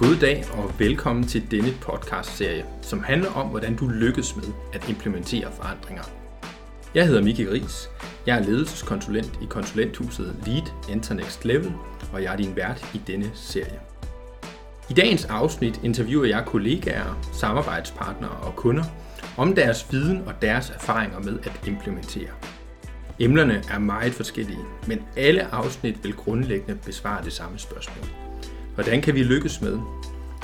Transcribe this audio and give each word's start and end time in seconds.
God 0.00 0.16
dag 0.16 0.44
og 0.52 0.78
velkommen 0.78 1.26
til 1.26 1.50
denne 1.50 1.72
podcast-serie, 1.80 2.64
som 2.82 3.02
handler 3.02 3.30
om, 3.30 3.48
hvordan 3.48 3.76
du 3.76 3.88
lykkes 3.88 4.36
med 4.36 4.44
at 4.72 4.88
implementere 4.88 5.52
forandringer. 5.52 6.02
Jeg 6.94 7.06
hedder 7.06 7.22
Miki 7.22 7.48
Ries. 7.48 7.90
Jeg 8.26 8.38
er 8.38 8.42
ledelseskonsulent 8.42 9.38
i 9.42 9.44
konsulenthuset 9.44 10.36
Lead 10.46 10.62
Internext 10.90 11.44
Level, 11.44 11.72
og 12.12 12.22
jeg 12.22 12.32
er 12.32 12.36
din 12.36 12.56
vært 12.56 12.90
i 12.94 13.00
denne 13.06 13.30
serie. 13.34 13.80
I 14.90 14.92
dagens 14.92 15.24
afsnit 15.24 15.80
interviewer 15.84 16.26
jeg 16.26 16.44
kollegaer, 16.46 17.28
samarbejdspartnere 17.32 18.30
og 18.42 18.56
kunder 18.56 18.84
om 19.36 19.54
deres 19.54 19.92
viden 19.92 20.22
og 20.26 20.34
deres 20.42 20.70
erfaringer 20.70 21.18
med 21.18 21.38
at 21.38 21.60
implementere. 21.66 22.30
Emnerne 23.18 23.62
er 23.70 23.78
meget 23.78 24.12
forskellige, 24.12 24.64
men 24.86 25.02
alle 25.16 25.54
afsnit 25.54 26.04
vil 26.04 26.12
grundlæggende 26.12 26.78
besvare 26.86 27.24
det 27.24 27.32
samme 27.32 27.58
spørgsmål. 27.58 28.29
Hvordan 28.74 29.02
kan 29.02 29.14
vi 29.14 29.22
lykkes 29.22 29.60
med 29.60 29.78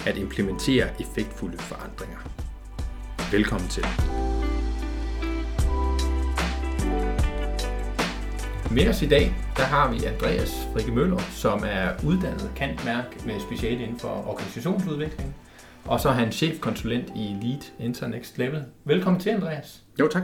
at 0.06 0.16
implementere 0.16 1.00
effektfulde 1.00 1.58
forandringer? 1.58 2.18
Velkommen 3.32 3.68
til. 3.68 3.84
Med 8.70 8.88
os 8.88 9.02
i 9.02 9.06
dag, 9.06 9.34
der 9.56 9.62
har 9.62 9.92
vi 9.92 10.04
Andreas 10.04 10.68
Frikke 10.72 10.92
Møller, 10.92 11.18
som 11.18 11.62
er 11.66 11.88
uddannet 12.06 12.52
kantmærk 12.56 13.26
med 13.26 13.40
speciale 13.40 13.82
inden 13.82 13.98
for 13.98 14.28
organisationsudvikling. 14.28 15.36
Og 15.84 16.00
så 16.00 16.08
er 16.08 16.12
han 16.12 16.32
chefkonsulent 16.32 17.08
i 17.16 17.36
Lead 17.42 17.62
Internext 17.78 18.38
Level. 18.38 18.64
Velkommen 18.84 19.20
til, 19.20 19.30
Andreas. 19.30 19.82
Jo, 20.00 20.08
tak. 20.08 20.22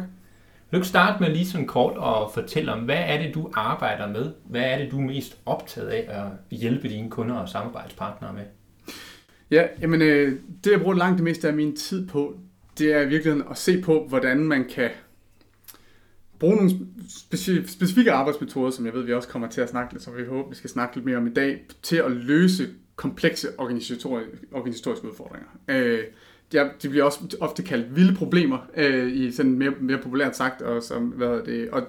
Vil 0.73 0.81
du 0.81 0.87
starte 0.87 1.23
med 1.23 1.31
lige 1.31 1.47
sådan 1.47 1.67
kort 1.67 1.97
og 1.97 2.31
fortælle 2.35 2.73
om, 2.73 2.81
hvad 2.81 3.03
er 3.07 3.23
det, 3.23 3.35
du 3.35 3.51
arbejder 3.55 4.09
med? 4.09 4.33
Hvad 4.45 4.63
er 4.63 4.79
det, 4.79 4.91
du 4.91 4.99
er 4.99 5.03
mest 5.03 5.39
optaget 5.47 5.89
af 5.89 6.07
at 6.09 6.57
hjælpe 6.59 6.89
dine 6.89 7.11
kunder 7.11 7.35
og 7.35 7.49
samarbejdspartnere 7.49 8.33
med? 8.33 8.43
Ja, 9.51 9.67
jamen, 9.81 10.03
øh, 10.03 10.39
det 10.65 10.71
jeg 10.71 10.81
bruger 10.81 10.95
langt 10.95 11.17
det 11.17 11.25
meste 11.25 11.49
af 11.49 11.55
min 11.55 11.77
tid 11.77 12.09
på, 12.09 12.39
det 12.79 12.93
er 12.93 13.01
i 13.01 13.09
virkeligheden 13.09 13.51
at 13.51 13.59
se 13.59 13.81
på, 13.81 14.07
hvordan 14.09 14.39
man 14.39 14.69
kan 14.75 14.91
bruge 16.39 16.57
nogle 16.57 16.71
speci- 17.09 17.67
specifikke 17.67 18.13
arbejdsmetoder, 18.13 18.71
som 18.71 18.87
jeg 18.87 18.95
ved, 18.95 19.03
vi 19.03 19.15
også 19.15 19.29
kommer 19.29 19.49
til 19.49 19.61
at 19.61 19.71
snakke 19.71 19.93
lidt, 19.93 20.03
som 20.03 20.17
vi 20.17 20.25
håber, 20.25 20.49
vi 20.49 20.55
skal 20.55 20.71
snakke 20.71 20.97
lidt 20.97 21.07
mere 21.07 21.17
om 21.17 21.27
i 21.27 21.33
dag, 21.33 21.61
til 21.83 21.97
at 21.97 22.11
løse 22.11 22.69
komplekse 22.97 23.49
organisatoriske 23.59 25.09
udfordringer. 25.09 25.49
Øh, 25.69 26.05
ja, 26.55 26.69
de 26.83 26.89
bliver 26.89 27.05
også 27.05 27.37
ofte 27.41 27.63
kaldt 27.63 27.97
vilde 27.97 28.15
problemer, 28.15 28.59
øh, 28.77 29.13
i 29.13 29.33
sådan 29.33 29.53
mere, 29.53 29.73
mere 29.81 29.99
populært 29.99 30.37
sagt, 30.37 30.63
og, 30.63 30.83
som, 30.83 31.07
hvad 31.07 31.43
det, 31.43 31.71
og 31.71 31.83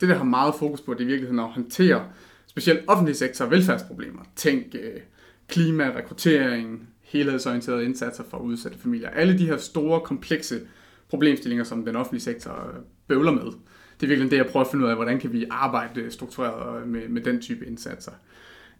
det, 0.00 0.08
der 0.08 0.14
har 0.14 0.24
meget 0.24 0.54
fokus 0.58 0.80
på, 0.80 0.94
det 0.94 1.00
er 1.00 1.04
i 1.04 1.06
virkeligheden 1.06 1.38
at 1.38 1.48
håndtere 1.48 2.04
specielt 2.46 2.80
offentlig 2.86 3.16
sektor 3.16 3.44
og 3.44 3.50
velfærdsproblemer. 3.50 4.20
Tænk 4.36 4.74
øh, 4.74 5.00
klima, 5.48 5.92
rekruttering, 5.96 6.88
helhedsorienterede 7.02 7.84
indsatser 7.84 8.24
for 8.30 8.38
udsatte 8.38 8.78
familier. 8.78 9.10
Alle 9.10 9.38
de 9.38 9.46
her 9.46 9.56
store, 9.56 10.00
komplekse 10.00 10.60
problemstillinger, 11.08 11.64
som 11.64 11.84
den 11.84 11.96
offentlige 11.96 12.22
sektor 12.22 12.52
øh, 12.52 12.80
bøvler 13.08 13.32
med. 13.32 13.44
Det 14.00 14.06
er 14.06 14.06
virkelig 14.06 14.30
det, 14.30 14.36
jeg 14.36 14.46
prøver 14.46 14.64
at 14.64 14.70
finde 14.70 14.84
ud 14.84 14.90
af, 14.90 14.96
hvordan 14.96 15.20
kan 15.20 15.32
vi 15.32 15.46
arbejde 15.50 16.10
struktureret 16.10 16.88
med, 16.88 17.08
med 17.08 17.22
den 17.22 17.40
type 17.40 17.66
indsatser. 17.66 18.12
Øh, 18.12 18.18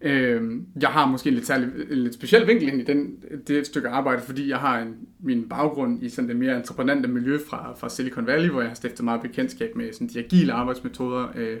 Øh, 0.01 0.51
jeg 0.81 0.89
har 0.89 1.07
måske 1.07 1.27
en 1.27 1.33
lidt, 1.33 1.47
særlig, 1.47 1.69
en 1.91 1.97
lidt 1.97 2.13
speciel 2.13 2.47
vinkel 2.47 2.67
ind 2.67 2.81
i 2.81 2.83
den, 2.83 3.23
det 3.47 3.65
stykke 3.65 3.89
arbejde, 3.89 4.21
fordi 4.21 4.49
jeg 4.49 4.57
har 4.57 4.79
en, 4.79 4.95
min 5.19 5.49
baggrund 5.49 6.03
i 6.03 6.09
sådan 6.09 6.29
det 6.29 6.35
mere 6.37 6.57
entreprenante 6.57 7.09
miljø 7.09 7.37
fra, 7.49 7.73
fra 7.73 7.89
Silicon 7.89 8.27
Valley, 8.27 8.49
hvor 8.49 8.61
jeg 8.61 8.69
har 8.69 8.75
stiftet 8.75 9.05
meget 9.05 9.21
bekendtskab 9.21 9.75
med 9.75 9.93
sådan 9.93 10.07
de 10.07 10.19
agile 10.19 10.53
arbejdsmetoder. 10.53 11.27
Øh, 11.35 11.57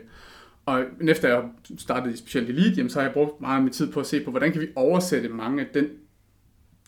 og 0.65 0.83
efter 1.01 1.29
jeg 1.29 1.43
startede 1.77 2.17
specielt 2.17 2.47
Special 2.47 2.63
Lead, 2.63 2.75
jamen, 2.75 2.89
så 2.89 2.99
har 2.99 3.05
jeg 3.05 3.13
brugt 3.13 3.41
meget 3.41 3.57
af 3.57 3.63
min 3.63 3.73
tid 3.73 3.91
på 3.91 3.99
at 3.99 4.05
se 4.05 4.23
på, 4.23 4.31
hvordan 4.31 4.51
kan 4.51 4.61
vi 4.61 4.67
oversætte 4.75 5.29
mange 5.29 5.61
af 5.61 5.67
den, 5.73 5.87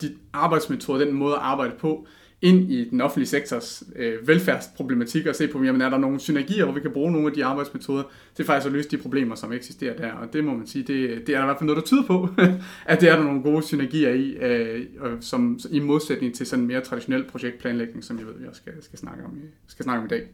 de 0.02 0.16
arbejdsmetoder, 0.33 1.05
den 1.05 1.13
måde 1.13 1.33
at 1.33 1.41
arbejde 1.41 1.73
på, 1.79 2.07
ind 2.41 2.72
i 2.72 2.90
den 2.90 3.02
offentlige 3.02 3.28
sektors 3.28 3.84
øh, 3.96 4.28
velfærdsproblematik 4.28 5.25
og 5.25 5.35
se 5.35 5.47
på, 5.47 5.63
jamen 5.63 5.81
er 5.81 5.90
der 5.90 5.97
nogle 5.97 6.19
synergier, 6.19 6.66
hvor 6.66 6.74
vi 6.74 6.79
kan 6.79 6.91
bruge 6.91 7.12
nogle 7.12 7.28
af 7.28 7.34
de 7.34 7.46
arbejdsmetoder 7.46 8.03
til 8.35 8.46
faktisk 8.46 8.66
at 8.66 8.72
løse 8.72 8.90
de 8.90 8.97
problemer, 8.97 9.35
som 9.35 9.53
eksisterer 9.53 9.97
der. 9.97 10.12
Og 10.12 10.34
det 10.34 10.44
må 10.44 10.53
man 10.53 10.68
sige, 10.68 10.84
det, 10.84 11.28
det 11.28 11.35
er 11.35 11.38
der 11.38 11.44
i 11.44 11.46
hvert 11.46 11.57
fald 11.57 11.68
noget, 11.68 11.78
der 11.78 11.88
tyder 11.88 12.03
på, 12.03 12.30
at 12.91 13.01
det 13.01 13.09
er 13.09 13.16
der 13.16 13.24
nogle 13.24 13.44
gode 13.44 13.63
synergier 13.63 14.09
i, 14.09 14.30
øh, 14.30 14.85
som, 15.19 15.59
i 15.72 15.80
modsætning 15.80 16.35
til 16.35 16.46
sådan 16.46 16.63
en 16.63 16.68
mere 16.68 16.81
traditionel 16.81 17.24
projektplanlægning, 17.24 18.03
som 18.03 18.19
jeg 18.19 18.28
ved, 18.28 18.34
vi 18.40 18.47
også 18.47 18.62
skal, 18.62 18.84
skal, 18.84 19.00
snakke, 19.00 19.24
om, 19.24 19.40
skal 19.68 19.84
snakke 19.84 20.00
om 20.00 20.06
i 20.06 20.09
dag. 20.09 20.28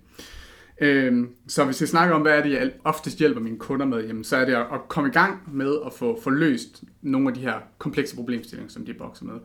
Øh, 0.81 1.27
så 1.47 1.65
hvis 1.65 1.81
jeg 1.81 1.89
snakker 1.89 2.15
om, 2.15 2.21
hvad 2.21 2.37
er 2.37 2.43
det, 2.43 2.51
jeg 2.51 2.71
oftest 2.83 3.19
hjælper 3.19 3.41
mine 3.41 3.57
kunder 3.57 3.85
med, 3.85 4.07
jamen, 4.07 4.23
så 4.23 4.37
er 4.37 4.45
det 4.45 4.53
at 4.53 4.87
komme 4.87 5.09
i 5.09 5.13
gang 5.13 5.55
med 5.55 5.77
at 5.85 5.93
få, 5.93 6.21
få 6.21 6.29
løst 6.29 6.83
nogle 7.01 7.27
af 7.27 7.33
de 7.33 7.39
her 7.39 7.53
komplekse 7.77 8.15
problemstillinger, 8.15 8.71
som 8.71 8.85
de 8.85 8.93
bokser 8.93 9.25
med. 9.25 9.35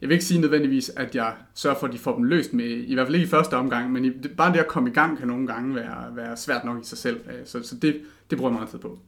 Jeg 0.00 0.08
vil 0.08 0.14
ikke 0.14 0.24
sige 0.24 0.40
nødvendigvis, 0.40 0.88
at 0.88 1.14
jeg 1.14 1.34
sørger 1.54 1.78
for, 1.78 1.86
at 1.86 1.92
de 1.92 1.98
får 1.98 2.14
dem 2.14 2.24
løst 2.24 2.52
med, 2.52 2.64
i 2.64 2.94
hvert 2.94 3.06
fald 3.06 3.14
ikke 3.14 3.26
i 3.26 3.30
første 3.30 3.54
omgang, 3.54 3.92
men 3.92 4.04
i, 4.04 4.10
bare 4.36 4.52
det 4.52 4.58
at 4.58 4.68
komme 4.68 4.90
i 4.90 4.92
gang 4.92 5.18
kan 5.18 5.28
nogle 5.28 5.46
gange 5.46 5.74
være, 5.74 6.16
være 6.16 6.36
svært 6.36 6.64
nok 6.64 6.82
i 6.82 6.86
sig 6.86 6.98
selv. 6.98 7.20
Øh, 7.26 7.40
så, 7.44 7.62
så 7.62 7.76
det, 7.76 8.00
det 8.30 8.38
bruger 8.38 8.50
jeg 8.50 8.58
meget 8.58 8.70
tid 8.70 8.78
på. 8.78 8.98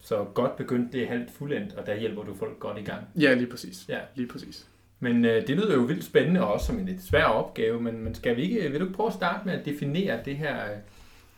Så 0.00 0.24
godt 0.34 0.56
begyndt, 0.56 0.92
det 0.92 1.02
er 1.02 1.06
halvt 1.06 1.30
fuldendt, 1.30 1.72
og 1.72 1.86
der 1.86 1.96
hjælper 1.96 2.22
du 2.22 2.34
folk 2.34 2.58
godt 2.58 2.78
i 2.78 2.82
gang. 2.82 3.00
Ja, 3.20 3.34
lige 3.34 3.46
præcis. 3.46 3.84
Ja. 3.88 3.98
Lige 4.14 4.28
præcis. 4.28 4.66
Men 5.00 5.24
øh, 5.24 5.46
det 5.46 5.56
lyder 5.56 5.74
jo 5.74 5.80
vildt 5.80 6.04
spændende, 6.04 6.40
og 6.40 6.52
også 6.52 6.66
som 6.66 6.78
en 6.78 6.86
lidt 6.86 7.02
svær 7.02 7.24
opgave, 7.24 7.80
men, 7.80 8.04
men 8.04 8.14
skal 8.14 8.36
vi 8.36 8.42
ikke, 8.42 8.70
vil 8.70 8.80
du 8.80 8.88
prøve 8.92 9.06
at 9.06 9.12
starte 9.12 9.46
med 9.46 9.54
at 9.54 9.64
definere 9.64 10.18
det 10.24 10.36
her, 10.36 10.56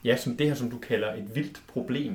ja, 0.04 0.16
som 0.16 0.36
det 0.36 0.46
her, 0.46 0.54
som 0.54 0.70
du 0.70 0.78
kalder 0.78 1.14
et 1.14 1.34
vildt 1.34 1.62
problem? 1.68 2.14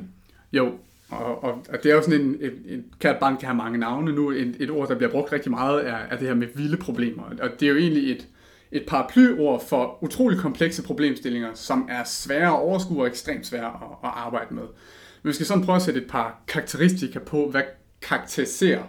Jo, 0.54 0.74
og, 1.10 1.44
og, 1.44 1.66
og 1.70 1.84
det 1.84 1.92
er 1.92 1.96
jo 1.96 2.02
sådan 2.02 2.22
en, 2.22 2.38
en, 2.42 2.52
en 2.66 2.86
kært 3.00 3.20
barn 3.20 3.38
kan 3.38 3.46
have 3.46 3.58
mange 3.58 3.78
navne 3.78 4.12
nu. 4.12 4.32
Et, 4.32 4.56
et 4.60 4.70
ord, 4.70 4.88
der 4.88 4.96
bliver 4.96 5.12
brugt 5.12 5.32
rigtig 5.32 5.52
meget, 5.52 5.88
er, 5.88 5.96
er 5.96 6.18
det 6.18 6.28
her 6.28 6.36
med 6.36 6.48
vilde 6.56 6.78
problemer. 6.78 7.24
Og 7.24 7.50
det 7.60 7.66
er 7.66 7.70
jo 7.70 7.78
egentlig 7.78 8.12
et, 8.12 8.28
et 8.72 8.84
paraplyord 8.88 9.66
for 9.68 10.04
utrolig 10.04 10.40
komplekse 10.40 10.84
problemstillinger, 10.84 11.50
som 11.54 11.88
er 11.92 12.04
svære 12.04 12.48
at 12.48 12.60
overskue 12.60 13.02
og 13.02 13.08
ekstremt 13.08 13.46
svære 13.48 13.66
at, 13.66 13.88
at 14.04 14.10
arbejde 14.14 14.54
med. 14.54 14.64
Men 15.24 15.28
vi 15.30 15.34
skal 15.34 15.46
sådan 15.46 15.64
prøve 15.64 15.76
at 15.76 15.82
sætte 15.82 16.02
et 16.02 16.08
par 16.10 16.44
karakteristika 16.48 17.20
på, 17.20 17.50
hvad 17.50 17.64
karakteriserer 18.02 18.84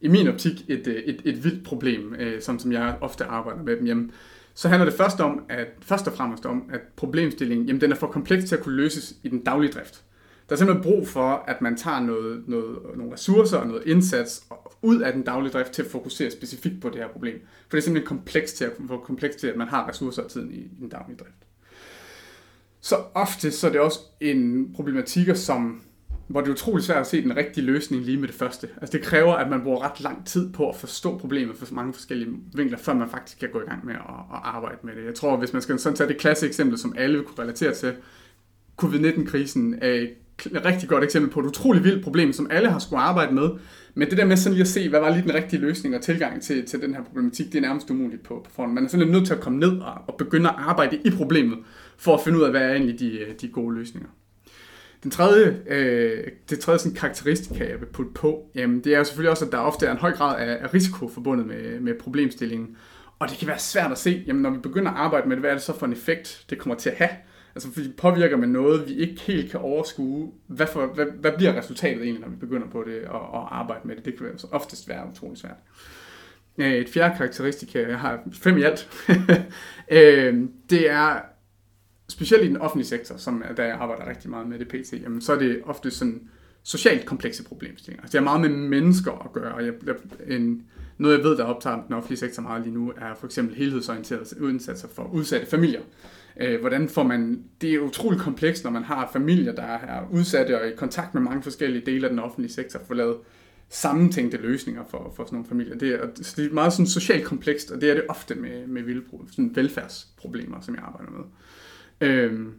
i 0.00 0.08
min 0.08 0.28
optik 0.28 0.64
et, 0.68 0.86
øh, 0.86 0.94
et, 0.94 1.22
et 1.24 1.44
vildt 1.44 1.64
problem, 1.64 2.14
øh, 2.18 2.42
som, 2.42 2.58
som 2.58 2.72
jeg 2.72 2.96
ofte 3.00 3.24
arbejder 3.24 3.62
med 3.62 3.76
dem. 3.76 3.86
Jamen, 3.86 4.12
så 4.54 4.68
handler 4.68 4.84
det 4.84 4.94
først, 4.94 5.20
om, 5.20 5.44
at, 5.48 5.68
først 5.80 6.06
og 6.06 6.12
fremmest 6.12 6.46
om, 6.46 6.70
at 6.72 6.80
problemstillingen 6.96 7.66
jamen, 7.66 7.80
den 7.80 7.92
er 7.92 7.96
for 7.96 8.06
kompleks 8.06 8.44
til 8.44 8.56
at 8.56 8.62
kunne 8.62 8.76
løses 8.76 9.16
i 9.22 9.28
den 9.28 9.44
daglige 9.44 9.72
drift. 9.72 10.04
Der 10.48 10.54
er 10.54 10.58
simpelthen 10.58 10.82
brug 10.82 11.08
for, 11.08 11.44
at 11.46 11.62
man 11.62 11.76
tager 11.76 12.00
noget, 12.00 12.42
noget, 12.46 12.78
nogle 12.96 13.12
ressourcer 13.12 13.58
og 13.58 13.66
noget 13.66 13.82
indsats 13.86 14.44
ud 14.82 15.00
af 15.00 15.12
den 15.12 15.22
daglige 15.22 15.52
drift 15.52 15.72
til 15.72 15.82
at 15.82 15.90
fokusere 15.90 16.30
specifikt 16.30 16.80
på 16.82 16.88
det 16.88 16.96
her 16.96 17.08
problem. 17.08 17.40
For 17.40 17.76
det 17.76 17.78
er 17.78 17.82
simpelthen 17.82 18.08
komplekst 18.08 18.56
til 18.56 18.64
at, 18.64 18.72
for 18.88 18.96
komplekst 18.96 19.38
til, 19.38 19.46
at 19.46 19.56
man 19.56 19.68
har 19.68 19.88
ressourcer 19.88 20.22
og 20.22 20.30
tiden 20.30 20.52
i, 20.52 20.58
i 20.58 20.76
den 20.80 20.88
daglige 20.88 21.16
drift. 21.16 21.34
Så 22.80 22.96
ofte 23.14 23.50
så 23.50 23.66
er 23.66 23.70
det 23.70 23.80
også 23.80 24.00
en 24.20 24.72
problematik, 24.74 25.28
som, 25.34 25.82
hvor 26.30 26.40
det 26.40 26.48
er 26.48 26.52
utrolig 26.52 26.84
svært 26.84 27.00
at 27.00 27.06
se 27.06 27.22
den 27.22 27.36
rigtige 27.36 27.64
løsning 27.64 28.04
lige 28.04 28.18
med 28.18 28.28
det 28.28 28.36
første. 28.36 28.68
Altså 28.80 28.98
det 28.98 29.06
kræver, 29.06 29.32
at 29.32 29.50
man 29.50 29.62
bruger 29.62 29.84
ret 29.84 30.00
lang 30.00 30.26
tid 30.26 30.52
på 30.52 30.68
at 30.68 30.76
forstå 30.76 31.18
problemet 31.18 31.56
fra 31.56 31.66
mange 31.70 31.92
forskellige 31.92 32.30
vinkler, 32.54 32.78
før 32.78 32.94
man 32.94 33.08
faktisk 33.08 33.38
kan 33.38 33.48
gå 33.52 33.60
i 33.60 33.64
gang 33.64 33.86
med 33.86 33.94
at, 33.94 34.00
at 34.32 34.40
arbejde 34.44 34.78
med 34.82 34.96
det. 34.96 35.04
Jeg 35.04 35.14
tror, 35.14 35.36
hvis 35.36 35.52
man 35.52 35.62
skal 35.62 35.78
sådan 35.78 35.96
tage 35.96 36.08
det 36.08 36.18
klasse 36.18 36.46
eksempel, 36.46 36.78
som 36.78 36.94
alle 36.98 37.16
vil 37.16 37.26
kunne 37.26 37.42
relatere 37.44 37.74
til, 37.74 37.92
covid-19-krisen 38.76 39.78
er 39.82 39.92
et 39.92 40.64
rigtig 40.64 40.88
godt 40.88 41.04
eksempel 41.04 41.30
på 41.30 41.40
et 41.40 41.46
utroligt 41.46 41.84
vildt 41.84 42.04
problem, 42.04 42.32
som 42.32 42.46
alle 42.50 42.70
har 42.70 42.78
skulle 42.78 43.00
arbejde 43.00 43.34
med. 43.34 43.50
Men 43.94 44.10
det 44.10 44.18
der 44.18 44.24
med 44.24 44.36
sådan 44.36 44.54
lige 44.54 44.62
at 44.62 44.68
se, 44.68 44.88
hvad 44.88 45.00
var 45.00 45.10
lige 45.10 45.22
den 45.22 45.34
rigtige 45.34 45.60
løsning 45.60 45.94
og 45.96 46.02
tilgang 46.02 46.42
til, 46.42 46.66
til 46.66 46.82
den 46.82 46.94
her 46.94 47.02
problematik, 47.04 47.46
det 47.46 47.54
er 47.54 47.60
nærmest 47.60 47.90
umuligt 47.90 48.22
på, 48.22 48.40
på 48.44 48.50
forhånd. 48.50 48.72
Man 48.72 48.84
er 48.84 48.88
sådan 48.88 49.08
nødt 49.08 49.26
til 49.26 49.34
at 49.34 49.40
komme 49.40 49.58
ned 49.58 49.78
og, 49.78 49.94
og 50.06 50.14
begynde 50.18 50.48
at 50.48 50.54
arbejde 50.58 51.00
i 51.04 51.10
problemet, 51.10 51.58
for 51.96 52.14
at 52.14 52.20
finde 52.24 52.38
ud 52.38 52.44
af, 52.44 52.50
hvad 52.50 52.62
er 52.62 52.72
egentlig 52.72 53.00
de, 53.00 53.18
de 53.40 53.48
gode 53.48 53.74
løsninger. 53.74 54.08
Den 55.02 55.10
tredje, 55.10 55.62
øh, 55.66 56.28
det 56.50 56.60
tredje 56.60 56.78
sådan 56.78 56.96
karakteristika, 56.96 57.68
jeg 57.70 57.80
vil 57.80 57.86
putte 57.86 58.12
på, 58.14 58.50
jamen, 58.54 58.84
det 58.84 58.94
er 58.94 58.98
jo 58.98 59.04
selvfølgelig 59.04 59.30
også, 59.30 59.44
at 59.44 59.52
der 59.52 59.58
ofte 59.58 59.86
er 59.86 59.92
en 59.92 59.98
høj 59.98 60.12
grad 60.12 60.40
af, 60.40 60.58
af 60.62 60.74
risiko 60.74 61.08
forbundet 61.08 61.46
med, 61.46 61.80
med 61.80 61.94
problemstillingen. 62.00 62.76
Og 63.18 63.30
det 63.30 63.38
kan 63.38 63.48
være 63.48 63.58
svært 63.58 63.92
at 63.92 63.98
se, 63.98 64.24
jamen, 64.26 64.42
når 64.42 64.50
vi 64.50 64.58
begynder 64.58 64.90
at 64.90 64.96
arbejde 64.96 65.28
med 65.28 65.36
det, 65.36 65.42
hvad 65.42 65.50
er 65.50 65.54
det 65.54 65.62
så 65.62 65.78
for 65.78 65.86
en 65.86 65.92
effekt, 65.92 66.44
det 66.50 66.58
kommer 66.58 66.76
til 66.76 66.90
at 66.90 66.96
have 66.96 67.10
Altså 67.54 67.72
fordi 67.72 67.92
påvirker 67.98 68.36
man 68.36 68.48
noget, 68.48 68.88
vi 68.88 68.94
ikke 68.94 69.20
helt 69.20 69.50
kan 69.50 69.60
overskue. 69.60 70.32
Hvad, 70.46 70.66
for, 70.66 70.86
hvad, 70.86 71.06
hvad 71.20 71.32
bliver 71.36 71.56
resultatet 71.56 72.02
egentlig, 72.02 72.20
når 72.20 72.28
vi 72.28 72.36
begynder 72.36 72.66
på 72.68 72.84
det 72.86 73.04
og, 73.04 73.20
og 73.20 73.58
arbejde 73.58 73.88
med 73.88 73.96
det? 73.96 74.04
Det 74.04 74.16
kan 74.16 74.26
være 74.26 74.34
oftest 74.52 74.88
være 74.88 75.08
utrolig 75.12 75.38
svært. 75.38 75.56
Øh, 76.58 76.72
et 76.72 76.88
fjerde 76.88 77.16
karakteristik, 77.16 77.74
jeg 77.74 77.98
har 77.98 78.20
fem 78.32 78.58
i 78.58 78.62
alt, 78.62 78.88
øh, 79.98 80.44
det 80.70 80.90
er 80.90 81.20
specielt 82.10 82.44
i 82.44 82.48
den 82.48 82.56
offentlige 82.56 82.88
sektor, 82.88 83.16
som 83.16 83.42
der 83.56 83.64
jeg 83.64 83.74
arbejder 83.74 84.08
rigtig 84.08 84.30
meget 84.30 84.48
med 84.48 84.58
det 84.58 84.68
pt, 84.68 84.92
jamen, 84.92 85.20
så 85.20 85.32
er 85.32 85.38
det 85.38 85.60
ofte 85.64 85.90
sådan 85.90 86.28
socialt 86.62 87.06
komplekse 87.06 87.44
problemstillinger. 87.44 88.02
Altså, 88.02 88.18
det 88.18 88.26
har 88.26 88.36
meget 88.36 88.50
med 88.50 88.68
mennesker 88.68 89.12
at 89.24 89.32
gøre, 89.32 89.54
og 89.54 89.66
jeg, 89.66 89.74
en, 90.26 90.62
noget 90.98 91.16
jeg 91.16 91.24
ved, 91.24 91.36
der 91.36 91.44
optager 91.44 91.82
den 91.86 91.94
offentlige 91.94 92.18
sektor 92.18 92.42
meget 92.42 92.62
lige 92.62 92.74
nu, 92.74 92.92
er 92.96 93.14
for 93.14 93.26
eksempel 93.26 93.56
helhedsorienterede 93.56 94.24
indsatser 94.40 94.88
for 94.88 95.10
udsatte 95.12 95.46
familier. 95.46 95.80
Øh, 96.40 96.60
hvordan 96.60 96.88
får 96.88 97.02
man, 97.02 97.44
det 97.60 97.74
er 97.74 97.78
utroligt 97.78 98.22
komplekst, 98.22 98.64
når 98.64 98.70
man 98.70 98.84
har 98.84 99.10
familier, 99.12 99.52
der 99.54 99.62
er 99.62 100.08
udsatte 100.10 100.60
og 100.60 100.68
i 100.68 100.74
kontakt 100.76 101.14
med 101.14 101.22
mange 101.22 101.42
forskellige 101.42 101.86
dele 101.86 102.06
af 102.06 102.10
den 102.10 102.18
offentlige 102.18 102.52
sektor, 102.52 102.80
for 102.86 102.94
lavet 102.94 103.16
sammentænkte 103.68 104.36
løsninger 104.36 104.82
for, 104.90 105.12
for 105.16 105.24
sådan 105.24 105.36
nogle 105.36 105.48
familier. 105.48 105.78
Det 105.78 105.94
er, 105.94 106.06
så 106.22 106.34
det 106.36 106.50
er 106.50 106.54
meget 106.54 106.72
sådan 106.72 106.86
socialt 106.86 107.24
komplekst, 107.24 107.70
og 107.70 107.80
det 107.80 107.90
er 107.90 107.94
det 107.94 108.04
ofte 108.08 108.34
med, 108.34 108.66
med 108.66 108.82
vilde, 108.82 109.02
sådan 109.30 109.56
velfærdsproblemer, 109.56 110.60
som 110.60 110.74
jeg 110.74 110.84
arbejder 110.84 111.10
med. 111.10 111.24
Øhm, 112.00 112.54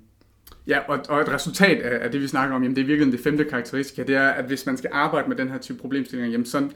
ja, 0.68 0.80
og, 0.80 1.00
og 1.10 1.22
et 1.22 1.30
resultat 1.30 1.82
af, 1.82 2.04
af 2.04 2.12
det, 2.12 2.22
vi 2.22 2.28
snakker 2.28 2.56
om, 2.56 2.64
jamen 2.64 2.76
det 2.76 2.82
er 2.82 2.86
virkelig 2.86 3.12
det 3.14 3.20
femte 3.20 3.44
karakteristika, 3.44 4.04
det 4.04 4.16
er, 4.16 4.30
at 4.30 4.46
hvis 4.46 4.66
man 4.66 4.78
skal 4.78 4.90
arbejde 4.94 5.30
med 5.30 5.38
den 5.38 5.50
her 5.50 5.58
type 5.58 5.80
problemstillinger, 5.80 6.32
jamen 6.32 6.46
sådan 6.46 6.72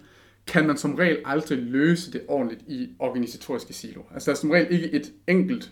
kan 0.48 0.68
man 0.68 0.78
som 0.78 0.96
regel 0.96 1.18
aldrig 1.26 1.58
løse 1.58 2.12
det 2.12 2.22
ordentligt 2.28 2.62
i 2.68 2.90
organisatoriske 3.00 3.74
siloer. 3.74 4.06
Altså 4.14 4.32
der 4.32 4.36
er 4.36 4.40
som 4.40 4.52
regel 4.52 4.68
ikke 4.74 4.94
et 4.94 5.12
enkelt 5.28 5.72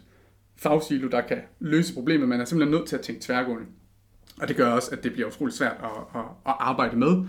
fagsilo, 0.58 1.08
der 1.08 1.22
kan 1.22 1.38
løse 1.60 1.94
problemet. 1.94 2.30
Man 2.30 2.42
er 2.42 2.46
simpelthen 2.46 2.78
nødt 2.78 2.88
til 2.88 2.96
at 2.96 3.02
tænke 3.02 3.22
tværgående. 3.22 3.66
Og 4.42 4.48
det 4.48 4.56
gør 4.56 4.68
også, 4.68 4.92
at 4.92 5.04
det 5.04 5.14
bliver 5.14 5.28
utroligt 5.28 5.58
svært 5.58 5.78
at, 5.84 6.20
at, 6.20 6.26
at 6.46 6.54
arbejde 6.60 6.98
med, 6.98 7.26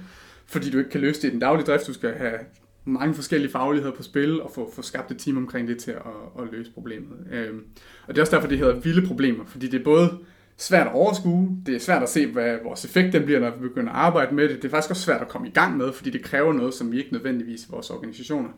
fordi 0.46 0.70
du 0.70 0.78
ikke 0.78 0.90
kan 0.90 1.00
løse 1.00 1.22
det 1.22 1.28
i 1.28 1.30
den 1.30 1.40
daglige 1.40 1.66
drift. 1.66 1.86
Du 1.86 1.92
skal 1.92 2.14
have 2.14 2.38
mange 2.84 3.14
forskellige 3.14 3.50
fagligheder 3.50 3.94
på 3.94 4.02
spil 4.02 4.42
og 4.42 4.50
få, 4.54 4.72
få 4.74 4.82
skabt 4.82 5.10
et 5.10 5.18
team 5.18 5.36
omkring 5.36 5.68
det 5.68 5.78
til 5.78 5.90
at, 5.90 6.42
at 6.42 6.48
løse 6.52 6.70
problemet. 6.72 7.16
Øhm, 7.32 7.64
og 8.06 8.14
det 8.14 8.18
er 8.18 8.22
også 8.22 8.36
derfor, 8.36 8.48
det 8.48 8.58
hedder 8.58 8.80
vilde 8.80 9.06
problemer, 9.06 9.44
fordi 9.44 9.68
det 9.68 9.80
er 9.80 9.84
både 9.84 10.18
svært 10.56 10.86
at 10.86 10.92
overskue, 10.92 11.58
det 11.66 11.74
er 11.74 11.78
svært 11.78 12.02
at 12.02 12.08
se, 12.08 12.26
hvad 12.26 12.58
vores 12.64 12.84
effekt 12.84 13.12
den 13.12 13.24
bliver, 13.24 13.40
når 13.40 13.50
vi 13.50 13.68
begynder 13.68 13.92
at 13.92 13.98
arbejde 13.98 14.34
med 14.34 14.48
det. 14.48 14.56
Det 14.56 14.64
er 14.64 14.70
faktisk 14.70 14.90
også 14.90 15.02
svært 15.02 15.20
at 15.20 15.28
komme 15.28 15.48
i 15.48 15.50
gang 15.50 15.76
med, 15.76 15.92
fordi 15.92 16.10
det 16.10 16.22
kræver 16.22 16.52
noget, 16.52 16.74
som 16.74 16.92
vi 16.92 16.98
ikke 16.98 17.12
nødvendigvis 17.12 17.64
i 17.64 17.66
vores 17.70 17.90
organisationer 17.90 18.48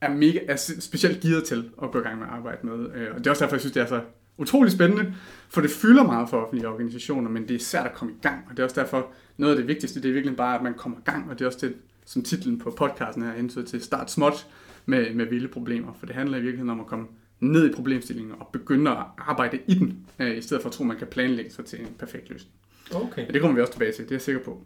er, 0.00 0.10
mega, 0.10 0.38
er 0.48 0.56
specielt 0.80 1.20
givet 1.20 1.44
til 1.44 1.70
at 1.82 1.90
gå 1.90 1.98
i 1.98 2.02
gang 2.02 2.18
med 2.18 2.26
at 2.26 2.32
arbejde 2.32 2.66
med. 2.66 2.94
Øh, 2.94 3.08
og 3.14 3.18
det 3.18 3.26
er 3.26 3.30
også 3.30 3.44
derfor, 3.44 3.56
jeg 3.56 3.60
synes, 3.60 3.72
det 3.72 3.82
er 3.82 3.86
så 3.86 4.00
utrolig 4.38 4.72
spændende, 4.72 5.14
for 5.48 5.60
det 5.60 5.70
fylder 5.70 6.02
meget 6.02 6.28
for 6.28 6.36
offentlige 6.36 6.68
organisationer, 6.68 7.30
men 7.30 7.48
det 7.48 7.54
er 7.54 7.58
svært 7.58 7.86
at 7.86 7.94
komme 7.94 8.12
i 8.12 8.18
gang, 8.22 8.44
og 8.50 8.56
det 8.56 8.58
er 8.58 8.64
også 8.64 8.80
derfor, 8.80 9.06
noget 9.36 9.52
af 9.52 9.58
det 9.58 9.68
vigtigste, 9.68 10.02
det 10.02 10.08
er 10.08 10.12
virkelig 10.12 10.36
bare, 10.36 10.56
at 10.56 10.62
man 10.62 10.74
kommer 10.74 10.98
i 10.98 11.02
gang, 11.04 11.30
og 11.30 11.38
det 11.38 11.44
er 11.44 11.46
også 11.46 11.66
det, 11.66 11.74
som 12.10 12.22
titlen 12.22 12.58
på 12.58 12.70
podcasten 12.70 13.22
her 13.22 13.32
hensyder 13.32 13.66
til, 13.66 13.80
start 13.80 14.10
småt 14.10 14.46
med, 14.86 15.14
med 15.14 15.26
vilde 15.26 15.48
problemer, 15.48 15.92
for 15.98 16.06
det 16.06 16.14
handler 16.14 16.38
i 16.38 16.40
virkeligheden 16.40 16.70
om 16.70 16.80
at 16.80 16.86
komme 16.86 17.06
ned 17.40 17.70
i 17.70 17.72
problemstillingen 17.72 18.34
og 18.40 18.48
begynde 18.52 18.90
at 18.90 18.96
arbejde 19.18 19.58
i 19.66 19.74
den, 19.74 20.06
øh, 20.18 20.38
i 20.38 20.42
stedet 20.42 20.62
for 20.62 20.68
at 20.68 20.72
tro, 20.72 20.84
at 20.84 20.88
man 20.88 20.96
kan 20.96 21.06
planlægge 21.06 21.50
sig 21.50 21.64
til 21.64 21.80
en 21.80 21.86
perfekt 21.98 22.30
løsning. 22.30 22.54
Okay. 22.94 23.26
Ja, 23.26 23.32
det 23.32 23.40
kommer 23.40 23.54
vi 23.54 23.60
også 23.60 23.72
tilbage 23.72 23.92
til, 23.92 24.04
det 24.04 24.10
er 24.10 24.14
jeg 24.14 24.22
sikker 24.22 24.42
på. 24.42 24.64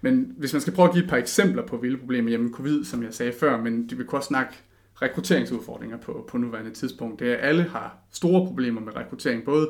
Men 0.00 0.34
hvis 0.38 0.52
man 0.52 0.60
skal 0.60 0.72
prøve 0.72 0.88
at 0.88 0.94
give 0.94 1.04
et 1.04 1.10
par 1.10 1.16
eksempler 1.16 1.66
på 1.66 1.76
vilde 1.76 1.98
problemer, 1.98 2.30
jamen 2.30 2.52
covid, 2.52 2.84
som 2.84 3.02
jeg 3.02 3.14
sagde 3.14 3.32
før, 3.32 3.62
men 3.62 3.90
vi 3.90 4.04
kunne 4.04 4.18
også 4.18 4.28
snakke 4.28 4.52
rekrutteringsudfordringer 5.02 5.96
på, 5.96 6.24
på 6.28 6.38
nuværende 6.38 6.70
tidspunkt. 6.70 7.20
Det 7.20 7.28
er, 7.28 7.34
at 7.34 7.48
alle 7.48 7.62
har 7.62 7.96
store 8.12 8.46
problemer 8.46 8.80
med 8.80 8.96
rekruttering. 8.96 9.44
Både, 9.44 9.60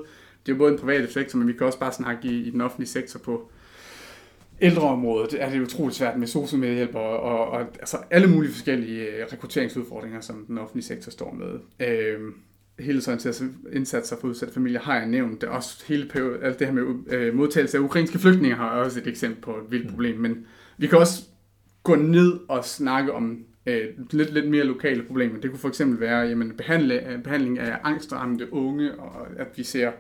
det 0.47 0.53
er 0.53 0.57
jo 0.57 0.59
både 0.59 0.73
en 0.73 0.79
private 0.79 1.13
sektor, 1.13 1.39
men 1.39 1.49
vi 1.49 1.53
kan 1.53 1.67
også 1.67 1.79
bare 1.79 1.93
snakke 1.93 2.29
i, 2.29 2.43
i 2.43 2.51
den 2.51 2.61
offentlige 2.61 2.89
sektor 2.89 3.19
på 3.19 3.51
ældreområdet. 4.63 5.43
Er 5.43 5.51
det 5.51 5.61
utroligt 5.61 5.97
svært 5.97 6.19
med 6.19 6.27
socialmedhjælp 6.27 6.95
og, 6.95 7.21
og, 7.21 7.49
og 7.49 7.61
altså 7.61 7.97
alle 8.11 8.29
mulige 8.29 8.53
forskellige 8.53 9.07
øh, 9.07 9.27
rekrutteringsudfordringer, 9.33 10.21
som 10.21 10.45
den 10.47 10.59
offentlige 10.59 10.85
sektor 10.85 11.11
står 11.11 11.33
med. 11.33 11.61
Øh, 11.89 12.21
helhedsorienterede 12.79 13.55
indsatser 13.73 14.17
for 14.21 14.29
udsatte 14.29 14.55
familier 14.55 14.81
har 14.81 14.97
jeg 14.97 15.07
nævnt. 15.07 15.41
Det 15.41 15.49
også 15.49 15.85
hele 15.87 16.11
alt 16.43 16.59
det 16.59 16.67
her 16.67 16.75
med 16.75 16.83
øh, 17.07 17.35
modtagelse 17.35 17.79
af 17.79 17.83
ukrainske 17.83 18.19
flygtninge 18.19 18.57
har 18.57 18.69
også 18.69 19.01
et 19.01 19.07
eksempel 19.07 19.43
på 19.43 19.51
et 19.51 19.71
vildt 19.71 19.91
problem. 19.91 20.21
Men 20.21 20.47
vi 20.79 20.87
kan 20.87 20.99
også 20.99 21.23
gå 21.83 21.95
ned 21.95 22.41
og 22.49 22.65
snakke 22.65 23.13
om 23.13 23.45
øh, 23.67 23.85
lidt, 24.11 24.33
lidt 24.33 24.49
mere 24.49 24.65
lokale 24.65 25.03
problemer. 25.03 25.41
Det 25.41 25.51
kunne 25.51 25.61
for 25.61 25.69
eksempel 25.69 26.01
være 26.01 26.21
jamen, 26.21 26.53
behandle, 26.57 27.21
behandling 27.25 27.59
af 27.59 27.79
angstramte 27.85 28.53
unge, 28.53 28.95
og 28.95 29.27
at 29.37 29.47
vi 29.57 29.63
ser 29.63 29.91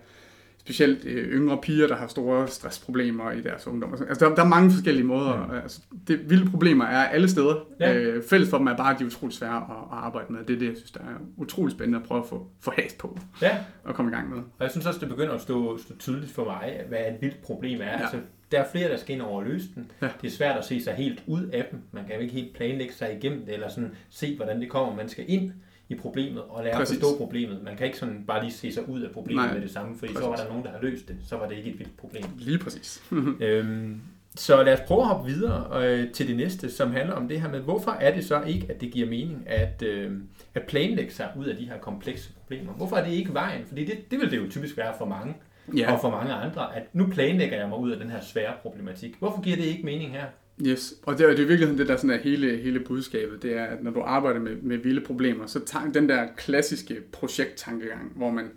specielt 0.64 1.04
øh, 1.04 1.28
yngre 1.28 1.58
piger, 1.62 1.86
der 1.86 1.96
har 1.96 2.06
store 2.06 2.48
stressproblemer 2.48 3.30
i 3.30 3.40
deres 3.40 3.66
ungdom. 3.66 3.94
Altså, 4.08 4.28
der, 4.28 4.34
der 4.34 4.42
er 4.42 4.48
mange 4.48 4.70
forskellige 4.70 5.04
måder. 5.04 5.54
Ja. 5.54 5.60
Altså, 5.60 5.80
det 6.08 6.30
vilde 6.30 6.50
problemer 6.50 6.84
er 6.84 7.08
alle 7.08 7.28
steder. 7.28 7.66
Ja. 7.80 7.94
Øh, 7.94 8.22
fælles 8.30 8.50
for 8.50 8.58
dem 8.58 8.66
er 8.66 8.76
bare, 8.76 8.94
at 8.94 8.98
de 8.98 9.04
er 9.04 9.06
utroligt 9.06 9.38
svære 9.38 9.56
at, 9.56 9.62
at 9.92 9.98
arbejde 9.98 10.32
med. 10.32 10.44
Det 10.44 10.54
er 10.54 10.58
det, 10.58 10.66
jeg 10.66 10.76
synes, 10.76 10.90
der 10.90 11.00
er 11.00 11.14
utroligt 11.36 11.76
spændende 11.76 11.98
at 11.98 12.04
prøve 12.04 12.20
at 12.20 12.28
få, 12.28 12.46
få 12.60 12.72
has 12.78 12.92
på 12.92 13.18
ja. 13.42 13.58
og 13.84 13.94
komme 13.94 14.10
i 14.10 14.14
gang 14.14 14.30
med. 14.30 14.38
Og 14.38 14.60
jeg 14.60 14.70
synes 14.70 14.86
også, 14.86 15.00
det 15.00 15.08
begynder 15.08 15.34
at 15.34 15.40
stå, 15.40 15.78
stå 15.78 15.94
tydeligt 15.98 16.32
for 16.32 16.44
mig, 16.44 16.80
hvad 16.88 16.98
et 16.98 17.16
vildt 17.20 17.42
problem 17.42 17.80
er. 17.80 17.84
Ja. 17.84 18.00
Altså, 18.00 18.16
der 18.52 18.60
er 18.60 18.66
flere, 18.72 18.88
der 18.88 18.96
skal 18.96 19.14
ind 19.14 19.22
over 19.22 19.40
at 19.40 19.46
løse 19.46 19.66
den. 19.74 19.90
Ja. 20.02 20.08
Det 20.22 20.26
er 20.26 20.32
svært 20.32 20.56
at 20.56 20.64
se 20.64 20.82
sig 20.82 20.94
helt 20.94 21.22
ud 21.26 21.42
af 21.42 21.66
dem. 21.70 21.80
Man 21.92 22.04
kan 22.04 22.14
jo 22.14 22.20
ikke 22.20 22.34
helt 22.34 22.54
planlægge 22.54 22.94
sig 22.94 23.16
igennem 23.16 23.44
det, 23.44 23.54
eller 23.54 23.68
sådan 23.68 23.90
se, 24.10 24.36
hvordan 24.36 24.60
det 24.60 24.70
kommer. 24.70 24.96
Man 24.96 25.08
skal 25.08 25.24
ind 25.28 25.52
i 25.92 25.94
problemet 25.94 26.42
og 26.48 26.64
lære 26.64 26.76
Præcis. 26.76 26.96
at 26.96 27.02
forstå 27.02 27.18
problemet. 27.18 27.62
Man 27.64 27.76
kan 27.76 27.86
ikke 27.86 27.98
sådan 27.98 28.24
bare 28.26 28.42
lige 28.42 28.52
se 28.52 28.72
sig 28.72 28.88
ud 28.88 29.00
af 29.00 29.10
problemet 29.10 29.44
Nej. 29.44 29.54
med 29.54 29.62
det 29.62 29.70
samme, 29.70 29.98
fordi 29.98 30.12
præcis. 30.12 30.24
så 30.24 30.28
var 30.28 30.36
der 30.36 30.48
nogen, 30.48 30.64
der 30.64 30.70
har 30.70 30.78
løst 30.82 31.08
det. 31.08 31.16
Så 31.26 31.36
var 31.36 31.48
det 31.48 31.56
ikke 31.56 31.70
et 31.70 31.78
vildt 31.78 31.96
problem. 31.96 32.24
Lige 32.38 32.58
præcis. 32.58 33.02
øhm, 33.40 34.00
så 34.36 34.62
lad 34.62 34.72
os 34.72 34.80
prøve 34.86 35.00
at 35.00 35.06
hoppe 35.06 35.30
videre 35.30 35.84
øh, 35.84 36.12
til 36.12 36.28
det 36.28 36.36
næste, 36.36 36.70
som 36.70 36.92
handler 36.92 37.14
om 37.14 37.28
det 37.28 37.40
her 37.40 37.50
med, 37.50 37.60
hvorfor 37.60 37.90
er 37.90 38.14
det 38.14 38.24
så 38.24 38.42
ikke, 38.42 38.66
at 38.70 38.80
det 38.80 38.92
giver 38.92 39.08
mening 39.08 39.44
at, 39.46 39.82
øh, 39.82 40.12
at 40.54 40.62
planlægge 40.62 41.12
sig 41.12 41.28
ud 41.38 41.46
af 41.46 41.56
de 41.56 41.64
her 41.64 41.78
komplekse 41.78 42.32
problemer? 42.32 42.72
Hvorfor 42.72 42.96
er 42.96 43.04
det 43.04 43.12
ikke 43.12 43.34
vejen? 43.34 43.64
Fordi 43.66 43.84
det, 43.84 44.10
det 44.10 44.18
vil 44.18 44.30
det 44.30 44.36
jo 44.36 44.50
typisk 44.50 44.76
være 44.76 44.94
for 44.98 45.04
mange 45.04 45.34
ja. 45.76 45.92
og 45.92 46.00
for 46.00 46.10
mange 46.10 46.32
andre, 46.32 46.76
at 46.76 46.82
nu 46.92 47.06
planlægger 47.06 47.56
jeg 47.56 47.68
mig 47.68 47.78
ud 47.78 47.90
af 47.90 47.98
den 47.98 48.10
her 48.10 48.20
svære 48.20 48.52
problematik. 48.62 49.16
Hvorfor 49.18 49.42
giver 49.42 49.56
det 49.56 49.64
ikke 49.64 49.82
mening 49.82 50.12
her? 50.12 50.24
Yes, 50.60 50.94
og 51.02 51.18
det 51.18 51.30
er, 51.30 51.36
det 51.36 51.62
er 51.62 51.66
det, 51.76 51.88
der 51.88 51.96
sådan 51.96 52.10
er 52.10 52.18
hele, 52.18 52.56
hele 52.56 52.80
budskabet, 52.80 53.42
det 53.42 53.56
er, 53.56 53.64
at 53.64 53.82
når 53.82 53.90
du 53.90 54.00
arbejder 54.00 54.40
med, 54.40 54.56
med 54.56 54.78
vilde 54.78 55.00
problemer, 55.00 55.46
så 55.46 55.64
tager 55.64 55.92
den 55.92 56.08
der 56.08 56.26
klassiske 56.36 56.96
projekttankegang, 57.12 58.12
hvor 58.16 58.30
man 58.30 58.50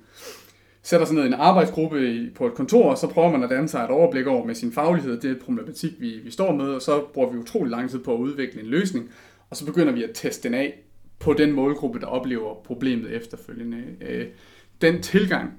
sætter 0.84 1.06
sig 1.06 1.16
ned 1.16 1.24
i 1.24 1.28
en 1.28 1.34
arbejdsgruppe 1.34 2.30
på 2.36 2.48
et 2.48 2.54
kontor, 2.54 2.92
og 2.92 2.98
så 2.98 3.08
prøver 3.08 3.32
man 3.32 3.44
at 3.44 3.50
danne 3.50 3.68
sig 3.68 3.84
et 3.84 3.90
overblik 3.90 4.28
over 4.28 4.46
med 4.46 4.56
sin 4.56 4.72
faglighed, 4.72 5.22
det 5.22 5.26
er 5.26 5.36
et 5.36 5.42
problematik, 5.42 5.92
vi, 6.00 6.20
vi 6.24 6.32
står 6.32 6.56
med, 6.56 6.66
og 6.66 6.82
så 6.82 7.04
bruger 7.14 7.32
vi 7.32 7.38
utrolig 7.38 7.72
lang 7.72 7.90
tid 7.90 8.00
på 8.00 8.14
at 8.14 8.20
udvikle 8.20 8.62
en 8.62 8.68
løsning, 8.68 9.12
og 9.50 9.58
så 9.58 9.66
begynder 9.66 9.94
vi 9.94 10.04
at 10.04 10.12
teste 10.14 10.44
den 10.44 10.54
af 10.54 10.82
på 11.20 11.34
den 11.34 11.52
målgruppe, 11.52 12.00
der 12.00 12.08
oplever 12.08 12.54
problemet 12.66 13.12
efterfølgende. 13.12 13.84
Øh, 14.02 14.26
den 14.82 15.02
tilgang 15.02 15.54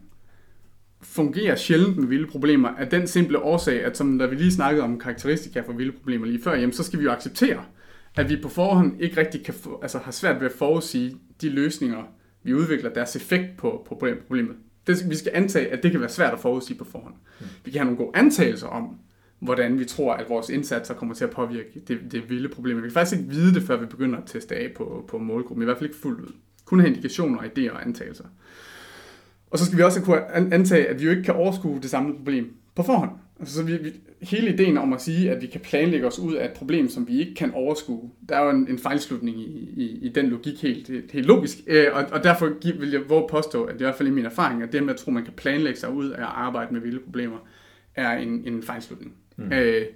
fungerer 1.03 1.57
sjældent 1.57 1.97
med 1.97 2.07
vilde 2.07 2.27
problemer, 2.27 2.69
af 2.69 2.89
den 2.89 3.07
simple 3.07 3.39
årsag, 3.39 3.85
at 3.85 3.97
som 3.97 4.19
da 4.19 4.27
vi 4.27 4.37
lige 4.37 4.53
snakkede 4.53 4.85
om 4.85 4.99
karakteristika 4.99 5.61
for 5.61 5.73
vilde 5.73 5.93
problemer 5.93 6.27
lige 6.27 6.43
før, 6.43 6.55
jamen 6.55 6.73
så 6.73 6.83
skal 6.83 6.99
vi 6.99 7.05
jo 7.05 7.11
acceptere, 7.11 7.65
at 8.17 8.31
vi 8.31 8.37
på 8.43 8.49
forhånd 8.49 9.01
ikke 9.01 9.17
rigtig 9.17 9.45
kan 9.45 9.55
få, 9.55 9.79
altså 9.83 9.99
har 9.99 10.13
svært 10.13 10.41
ved 10.41 10.47
at 10.47 10.53
forudsige 10.53 11.17
de 11.41 11.49
løsninger, 11.49 12.03
vi 12.43 12.55
udvikler, 12.55 12.91
deres 12.91 13.17
effekt 13.17 13.57
på, 13.59 13.87
på 13.89 14.03
problemet. 14.27 14.57
Det, 14.87 15.11
vi 15.11 15.17
skal 15.17 15.33
antage, 15.35 15.73
at 15.73 15.83
det 15.83 15.91
kan 15.91 16.01
være 16.01 16.09
svært 16.09 16.33
at 16.33 16.39
forudsige 16.39 16.79
på 16.79 16.85
forhånd. 16.85 17.15
Mm. 17.41 17.47
Vi 17.65 17.71
kan 17.71 17.79
have 17.79 17.85
nogle 17.85 18.05
gode 18.05 18.17
antagelser 18.19 18.67
om, 18.67 18.99
hvordan 19.39 19.79
vi 19.79 19.85
tror, 19.85 20.15
at 20.15 20.29
vores 20.29 20.49
indsatser 20.49 20.95
kommer 20.95 21.15
til 21.15 21.25
at 21.25 21.31
påvirke 21.31 21.83
det, 21.89 21.99
det 22.13 22.31
vilde 22.31 22.49
problem. 22.49 22.77
Vi 22.77 22.83
kan 22.83 22.91
faktisk 22.91 23.21
ikke 23.21 23.31
vide 23.31 23.55
det, 23.55 23.63
før 23.63 23.77
vi 23.77 23.87
begynder 23.87 24.19
at 24.19 24.27
teste 24.27 24.57
af 24.57 24.73
på, 24.77 25.05
på 25.09 25.19
målgruppen. 25.19 25.63
I 25.63 25.65
hvert 25.65 25.79
fald 25.79 25.91
ikke 25.91 26.01
fuldt 26.01 26.21
ud. 26.21 26.33
Kun 26.65 26.81
have 26.81 26.89
indikationer, 26.89 27.39
idéer 27.39 27.71
og 27.71 27.83
antagelser. 27.83 28.25
Og 29.57 29.61
så 29.61 29.67
skal 29.67 29.79
vi 29.79 29.83
også 29.83 30.03
kunne 30.03 30.55
antage, 30.55 30.87
at 30.87 31.01
vi 31.01 31.05
jo 31.05 31.11
ikke 31.11 31.23
kan 31.23 31.35
overskue 31.35 31.81
det 31.83 31.91
samme 31.91 32.17
problem 32.17 32.55
på 32.75 32.83
forhånd. 32.83 33.11
Altså, 33.41 33.55
så 33.55 33.63
vi, 33.63 33.77
vi, 33.77 33.93
hele 34.23 34.55
ideen 34.55 34.79
om 34.79 34.93
at 34.93 35.03
sige, 35.03 35.31
at 35.31 35.43
vi 35.43 35.47
kan 35.47 35.61
planlægge 35.61 36.07
os 36.07 36.19
ud 36.19 36.35
af 36.35 36.45
et 36.45 36.53
problem, 36.53 36.89
som 36.89 37.09
vi 37.09 37.21
ikke 37.21 37.35
kan 37.35 37.55
overskue, 37.55 38.11
der 38.29 38.37
er 38.37 38.45
jo 38.45 38.51
en, 38.51 38.69
en 38.69 38.79
fejlslutning 38.79 39.41
i, 39.41 39.75
i, 39.77 39.99
i 40.03 40.09
den 40.09 40.27
logik 40.27 40.63
helt, 40.63 41.13
helt 41.13 41.27
logisk. 41.27 41.59
Øh, 41.67 41.87
og, 41.93 42.05
og 42.13 42.25
derfor 42.25 42.53
vil 42.79 42.91
jeg 42.91 43.01
våge 43.09 43.29
påstå, 43.31 43.65
at 43.65 43.75
det 43.75 43.81
er 43.81 43.85
i 43.85 43.89
hvert 43.89 43.97
fald 43.97 44.09
i 44.09 44.13
min 44.13 44.25
erfaring, 44.25 44.63
at 44.63 44.73
det 44.73 44.83
med 44.83 44.95
at 44.95 45.01
tro, 45.01 45.11
at 45.11 45.15
man 45.15 45.25
kan 45.25 45.33
planlægge 45.33 45.81
sig 45.81 45.93
ud 45.93 46.11
af 46.11 46.21
at 46.21 46.29
arbejde 46.35 46.73
med 46.73 46.81
vilde 46.81 47.01
problemer, 47.01 47.39
er 47.95 48.17
en, 48.17 48.49
en 48.49 48.63
fejlslutning. 48.63 49.13
Mm. 49.37 49.53
Øh, 49.53 49.87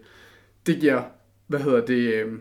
det 0.66 0.80
giver, 0.80 1.02
hvad 1.46 1.60
hedder 1.60 1.86
det, 1.86 2.14
øh, 2.14 2.32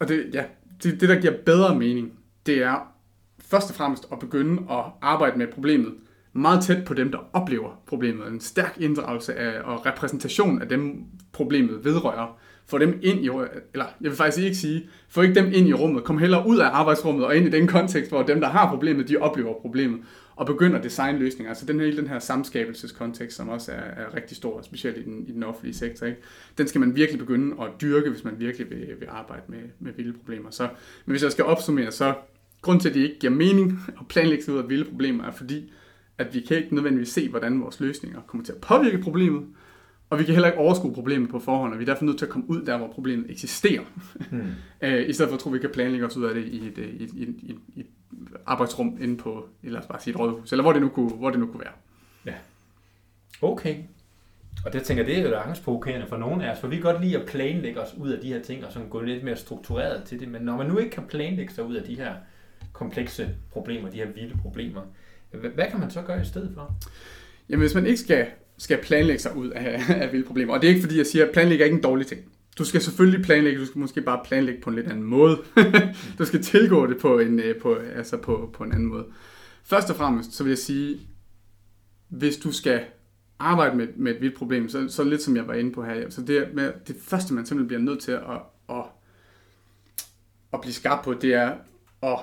og 0.00 0.08
det, 0.08 0.30
ja, 0.32 0.44
det, 0.82 1.00
det 1.00 1.08
der 1.08 1.20
giver 1.20 1.34
bedre 1.46 1.78
mening, 1.78 2.12
det 2.46 2.62
er 2.62 2.92
først 3.38 3.70
og 3.70 3.76
fremmest 3.76 4.06
at 4.12 4.18
begynde 4.18 4.62
at 4.70 4.84
arbejde 5.02 5.38
med 5.38 5.46
problemet, 5.46 5.94
meget 6.36 6.64
tæt 6.64 6.84
på 6.84 6.94
dem, 6.94 7.10
der 7.10 7.18
oplever 7.32 7.82
problemet. 7.86 8.28
En 8.28 8.40
stærk 8.40 8.76
inddragelse 8.80 9.34
af, 9.34 9.60
og 9.64 9.86
repræsentation 9.86 10.62
af 10.62 10.68
dem, 10.68 11.04
problemet 11.32 11.84
vedrører. 11.84 12.38
Få 12.68 12.78
dem 12.78 12.98
ind 13.02 13.24
i, 13.24 13.28
eller 13.72 13.84
jeg 14.00 14.10
vil 14.10 14.16
faktisk 14.16 14.44
ikke 14.44 14.56
sige, 14.56 14.88
få 15.08 15.22
ikke 15.22 15.34
dem 15.34 15.46
ind 15.52 15.68
i 15.68 15.72
rummet. 15.72 16.04
Kom 16.04 16.18
hellere 16.18 16.46
ud 16.46 16.58
af 16.58 16.68
arbejdsrummet 16.72 17.26
og 17.26 17.36
ind 17.36 17.46
i 17.46 17.50
den 17.50 17.66
kontekst, 17.66 18.10
hvor 18.10 18.22
dem, 18.22 18.40
der 18.40 18.48
har 18.48 18.70
problemet, 18.70 19.08
de 19.08 19.16
oplever 19.16 19.54
problemet. 19.60 20.00
Og 20.36 20.46
begynder 20.46 20.78
at 20.78 20.84
designe 20.84 21.18
løsninger. 21.18 21.48
Altså 21.48 21.66
den 21.66 21.80
her, 21.80 21.94
den 21.94 22.06
her 22.06 22.18
samskabelseskontekst, 22.18 23.36
som 23.36 23.48
også 23.48 23.72
er, 23.72 24.04
er 24.04 24.14
rigtig 24.14 24.36
stor, 24.36 24.62
specielt 24.62 24.98
i 24.98 25.02
den, 25.02 25.24
i 25.26 25.32
den 25.32 25.42
offentlige 25.42 25.74
sektor. 25.74 26.06
Ikke? 26.06 26.20
Den 26.58 26.68
skal 26.68 26.80
man 26.80 26.96
virkelig 26.96 27.18
begynde 27.18 27.56
at 27.62 27.68
dyrke, 27.80 28.10
hvis 28.10 28.24
man 28.24 28.34
virkelig 28.38 28.70
vil, 28.70 28.86
vil 28.98 29.08
arbejde 29.08 29.42
med, 29.48 29.58
med 29.80 29.92
vilde 29.96 30.12
problemer. 30.12 30.50
Så, 30.50 30.62
men 31.06 31.12
hvis 31.12 31.22
jeg 31.22 31.32
skal 31.32 31.44
opsummere, 31.44 31.90
så 31.90 32.14
grund 32.62 32.80
til, 32.80 32.88
at 32.88 32.94
det 32.94 33.00
ikke 33.00 33.18
giver 33.18 33.32
mening 33.32 33.80
at 34.00 34.08
planlægge 34.08 34.44
sig 34.44 34.54
ud 34.54 34.58
af 34.58 34.68
vilde 34.68 34.84
problemer, 34.84 35.24
er 35.24 35.32
fordi, 35.32 35.72
at 36.18 36.34
vi 36.34 36.40
kan 36.40 36.56
ikke 36.56 36.74
nødvendigvis 36.74 37.08
se, 37.08 37.28
hvordan 37.28 37.60
vores 37.60 37.80
løsninger 37.80 38.20
kommer 38.26 38.44
til 38.44 38.52
at 38.52 38.60
påvirke 38.60 38.98
problemet, 38.98 39.46
og 40.10 40.18
vi 40.18 40.24
kan 40.24 40.34
heller 40.34 40.48
ikke 40.48 40.58
overskue 40.58 40.94
problemet 40.94 41.30
på 41.30 41.38
forhånd, 41.38 41.72
og 41.72 41.78
vi 41.78 41.84
er 41.84 41.86
derfor 41.86 42.04
nødt 42.04 42.18
til 42.18 42.24
at 42.24 42.30
komme 42.30 42.50
ud 42.50 42.62
der, 42.62 42.76
hvor 42.78 42.88
problemet 42.88 43.30
eksisterer. 43.30 43.82
Mm. 44.30 44.40
I 45.08 45.12
stedet 45.12 45.28
for 45.28 45.34
at 45.34 45.40
tro, 45.40 45.50
at 45.50 45.54
vi 45.54 45.58
kan 45.58 45.70
planlægge 45.70 46.06
os 46.06 46.16
ud 46.16 46.24
af 46.24 46.34
det 46.34 46.44
i 46.44 46.66
et, 46.66 46.78
i 46.78 47.04
et, 47.04 47.10
i 47.14 47.22
et, 47.22 47.36
i 47.42 47.50
et, 47.50 47.58
i 47.74 47.80
et 47.80 47.86
arbejdsrum 48.46 48.98
inde 49.00 49.16
på, 49.16 49.48
os 49.76 49.86
bare 49.86 50.00
sige 50.00 50.14
et 50.14 50.20
rådhus, 50.20 50.52
eller 50.52 50.62
hvor 50.62 50.72
det 50.72 50.82
nu 50.82 50.88
kunne, 50.88 51.10
hvor 51.10 51.30
det 51.30 51.40
nu 51.40 51.46
kunne 51.46 51.60
være. 51.60 51.72
Ja. 52.26 52.34
Okay. 53.42 53.76
Og 54.64 54.72
det 54.72 54.82
tænker 54.82 55.04
det 55.04 55.18
er 55.18 55.28
jo 55.28 55.36
angstprovokerende 55.36 56.06
for 56.06 56.16
nogle 56.16 56.46
af 56.46 56.52
os, 56.52 56.60
for 56.60 56.68
vi 56.68 56.76
kan 56.76 56.82
godt 56.82 57.04
lide 57.04 57.18
at 57.18 57.26
planlægge 57.26 57.80
os 57.80 57.94
ud 57.98 58.10
af 58.10 58.20
de 58.20 58.28
her 58.28 58.42
ting, 58.42 58.64
og 58.64 58.72
sådan 58.72 58.88
gå 58.88 59.00
lidt 59.00 59.24
mere 59.24 59.36
struktureret 59.36 60.04
til 60.04 60.20
det. 60.20 60.28
Men 60.28 60.42
når 60.42 60.56
man 60.56 60.66
nu 60.66 60.78
ikke 60.78 60.90
kan 60.90 61.06
planlægge 61.06 61.54
sig 61.54 61.64
ud 61.64 61.74
af 61.74 61.84
de 61.84 61.96
her 61.96 62.14
komplekse 62.72 63.34
problemer, 63.50 63.90
de 63.90 63.96
her 63.96 64.06
vilde 64.06 64.38
problemer, 64.42 64.82
hvad 65.54 65.64
kan 65.70 65.80
man 65.80 65.90
så 65.90 66.02
gøre 66.02 66.22
i 66.22 66.24
stedet 66.24 66.50
for? 66.54 66.74
Jamen 67.48 67.60
hvis 67.60 67.74
man 67.74 67.86
ikke 67.86 68.00
skal, 68.00 68.26
skal 68.58 68.78
planlægge 68.82 69.22
sig 69.22 69.36
ud 69.36 69.48
af, 69.48 69.82
af 70.02 70.12
vilde 70.12 70.26
problemer, 70.26 70.54
og 70.54 70.62
det 70.62 70.66
er 70.66 70.74
ikke 70.74 70.82
fordi, 70.82 70.98
jeg 70.98 71.06
siger, 71.06 71.26
at 71.26 71.32
planlægge 71.32 71.62
er 71.62 71.66
ikke 71.66 71.76
en 71.76 71.82
dårlig 71.82 72.06
ting. 72.06 72.20
Du 72.58 72.64
skal 72.64 72.80
selvfølgelig 72.80 73.24
planlægge, 73.24 73.60
du 73.60 73.66
skal 73.66 73.78
måske 73.78 74.02
bare 74.02 74.20
planlægge 74.24 74.60
på 74.60 74.70
en 74.70 74.76
lidt 74.76 74.86
anden 74.86 75.04
måde. 75.04 75.38
du 76.18 76.24
skal 76.24 76.42
tilgå 76.42 76.86
det 76.86 76.98
på 76.98 77.18
en, 77.18 77.40
øh, 77.40 77.60
på, 77.60 77.74
altså 77.74 78.16
på, 78.16 78.50
på 78.54 78.64
en 78.64 78.72
anden 78.72 78.86
måde. 78.86 79.04
Først 79.64 79.90
og 79.90 79.96
fremmest, 79.96 80.32
så 80.32 80.44
vil 80.44 80.50
jeg 80.50 80.58
sige, 80.58 81.00
hvis 82.08 82.36
du 82.36 82.52
skal 82.52 82.84
arbejde 83.38 83.76
med, 83.76 83.88
med 83.96 84.14
et 84.14 84.20
vildt 84.20 84.36
problem, 84.36 84.68
så, 84.68 84.88
så 84.88 85.04
lidt 85.04 85.22
som 85.22 85.36
jeg 85.36 85.48
var 85.48 85.54
inde 85.54 85.72
på 85.72 85.84
her, 85.84 86.10
så 86.10 86.22
det, 86.22 86.48
med, 86.54 86.72
det 86.86 86.96
første, 87.00 87.34
man 87.34 87.46
simpelthen 87.46 87.66
bliver 87.66 87.82
nødt 87.82 88.00
til 88.00 88.12
at, 88.12 88.40
at, 88.68 88.84
at 90.52 90.60
blive 90.60 90.72
skarp 90.72 91.04
på, 91.04 91.14
det 91.14 91.34
er 91.34 91.54
at 92.02 92.18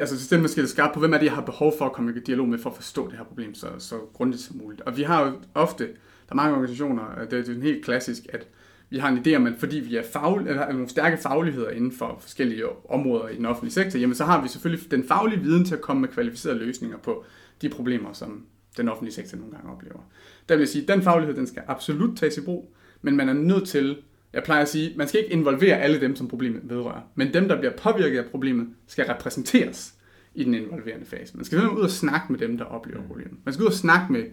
altså 0.00 0.24
stille 0.24 0.42
måske 0.42 0.66
skarpt 0.66 0.94
på, 0.94 1.00
hvem 1.00 1.12
er 1.12 1.18
det, 1.18 1.24
jeg 1.26 1.34
har 1.34 1.42
behov 1.42 1.74
for 1.78 1.86
at 1.86 1.92
komme 1.92 2.12
i 2.16 2.20
dialog 2.20 2.48
med, 2.48 2.58
for 2.58 2.70
at 2.70 2.76
forstå 2.76 3.08
det 3.08 3.16
her 3.16 3.24
problem 3.24 3.54
så, 3.54 3.68
så 3.78 3.96
grundigt 4.12 4.42
som 4.42 4.56
muligt. 4.56 4.80
Og 4.80 4.96
vi 4.96 5.02
har 5.02 5.26
jo 5.26 5.32
ofte, 5.54 5.84
der 5.84 6.30
er 6.30 6.34
mange 6.34 6.52
organisationer, 6.52 7.20
øh, 7.20 7.30
det 7.30 7.48
er, 7.48 7.62
helt 7.62 7.84
klassisk, 7.84 8.26
at 8.28 8.48
vi 8.90 8.98
har 8.98 9.08
en 9.08 9.18
idé 9.26 9.36
om, 9.36 9.46
at 9.46 9.52
fordi 9.58 9.76
vi 9.76 9.96
er 9.96 10.02
fag, 10.12 10.36
eller 10.36 10.64
har 10.64 10.72
nogle 10.72 10.88
stærke 10.88 11.16
fagligheder 11.16 11.70
inden 11.70 11.92
for 11.92 12.18
forskellige 12.20 12.64
områder 12.90 13.28
i 13.28 13.36
den 13.36 13.46
offentlige 13.46 13.72
sektor, 13.72 13.98
jamen 13.98 14.14
så 14.14 14.24
har 14.24 14.42
vi 14.42 14.48
selvfølgelig 14.48 14.90
den 14.90 15.04
faglige 15.08 15.40
viden 15.40 15.64
til 15.64 15.74
at 15.74 15.80
komme 15.80 16.00
med 16.00 16.08
kvalificerede 16.08 16.58
løsninger 16.58 16.98
på 16.98 17.24
de 17.62 17.68
problemer, 17.68 18.12
som 18.12 18.46
den 18.76 18.88
offentlige 18.88 19.14
sektor 19.14 19.38
nogle 19.38 19.52
gange 19.52 19.72
oplever. 19.72 20.00
Der 20.48 20.54
vil 20.54 20.60
jeg 20.60 20.68
sige, 20.68 20.82
at 20.82 20.88
den 20.88 21.02
faglighed, 21.02 21.36
den 21.36 21.46
skal 21.46 21.62
absolut 21.66 22.18
tages 22.18 22.36
i 22.36 22.40
brug, 22.40 22.74
men 23.02 23.16
man 23.16 23.28
er 23.28 23.32
nødt 23.32 23.68
til, 23.68 23.96
jeg 24.34 24.42
plejer 24.42 24.62
at 24.62 24.68
sige, 24.68 24.92
man 24.96 25.08
skal 25.08 25.20
ikke 25.20 25.32
involvere 25.32 25.80
alle 25.80 26.00
dem, 26.00 26.16
som 26.16 26.28
problemet 26.28 26.60
vedrører, 26.64 27.00
men 27.14 27.34
dem, 27.34 27.48
der 27.48 27.58
bliver 27.58 27.72
påvirket 27.72 28.18
af 28.18 28.24
problemet, 28.24 28.68
skal 28.86 29.04
repræsenteres 29.04 29.94
i 30.34 30.44
den 30.44 30.54
involverende 30.54 31.06
fase. 31.06 31.36
Man 31.36 31.44
skal 31.44 31.70
ud 31.70 31.80
og 31.80 31.90
snakke 31.90 32.26
med 32.32 32.38
dem, 32.40 32.58
der 32.58 32.64
oplever 32.64 33.02
problemet. 33.06 33.38
Man 33.44 33.52
skal 33.52 33.62
ud 33.62 33.68
og 33.68 33.74
snakke 33.74 34.12
med 34.12 34.24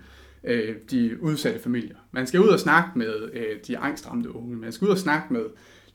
øh, 0.43 0.75
de 0.91 1.24
udsatte 1.24 1.60
familier. 1.60 1.96
Man 2.12 2.27
skal 2.27 2.39
ud 2.39 2.48
og 2.48 2.60
snakke 2.60 2.89
med 2.96 3.29
øh, 3.34 3.58
de 3.67 3.77
angstramte 3.77 4.36
unge. 4.36 4.55
Man 4.55 4.72
skal 4.72 4.86
ud 4.86 4.91
og 4.91 4.98
snakke 4.98 5.34
med 5.34 5.46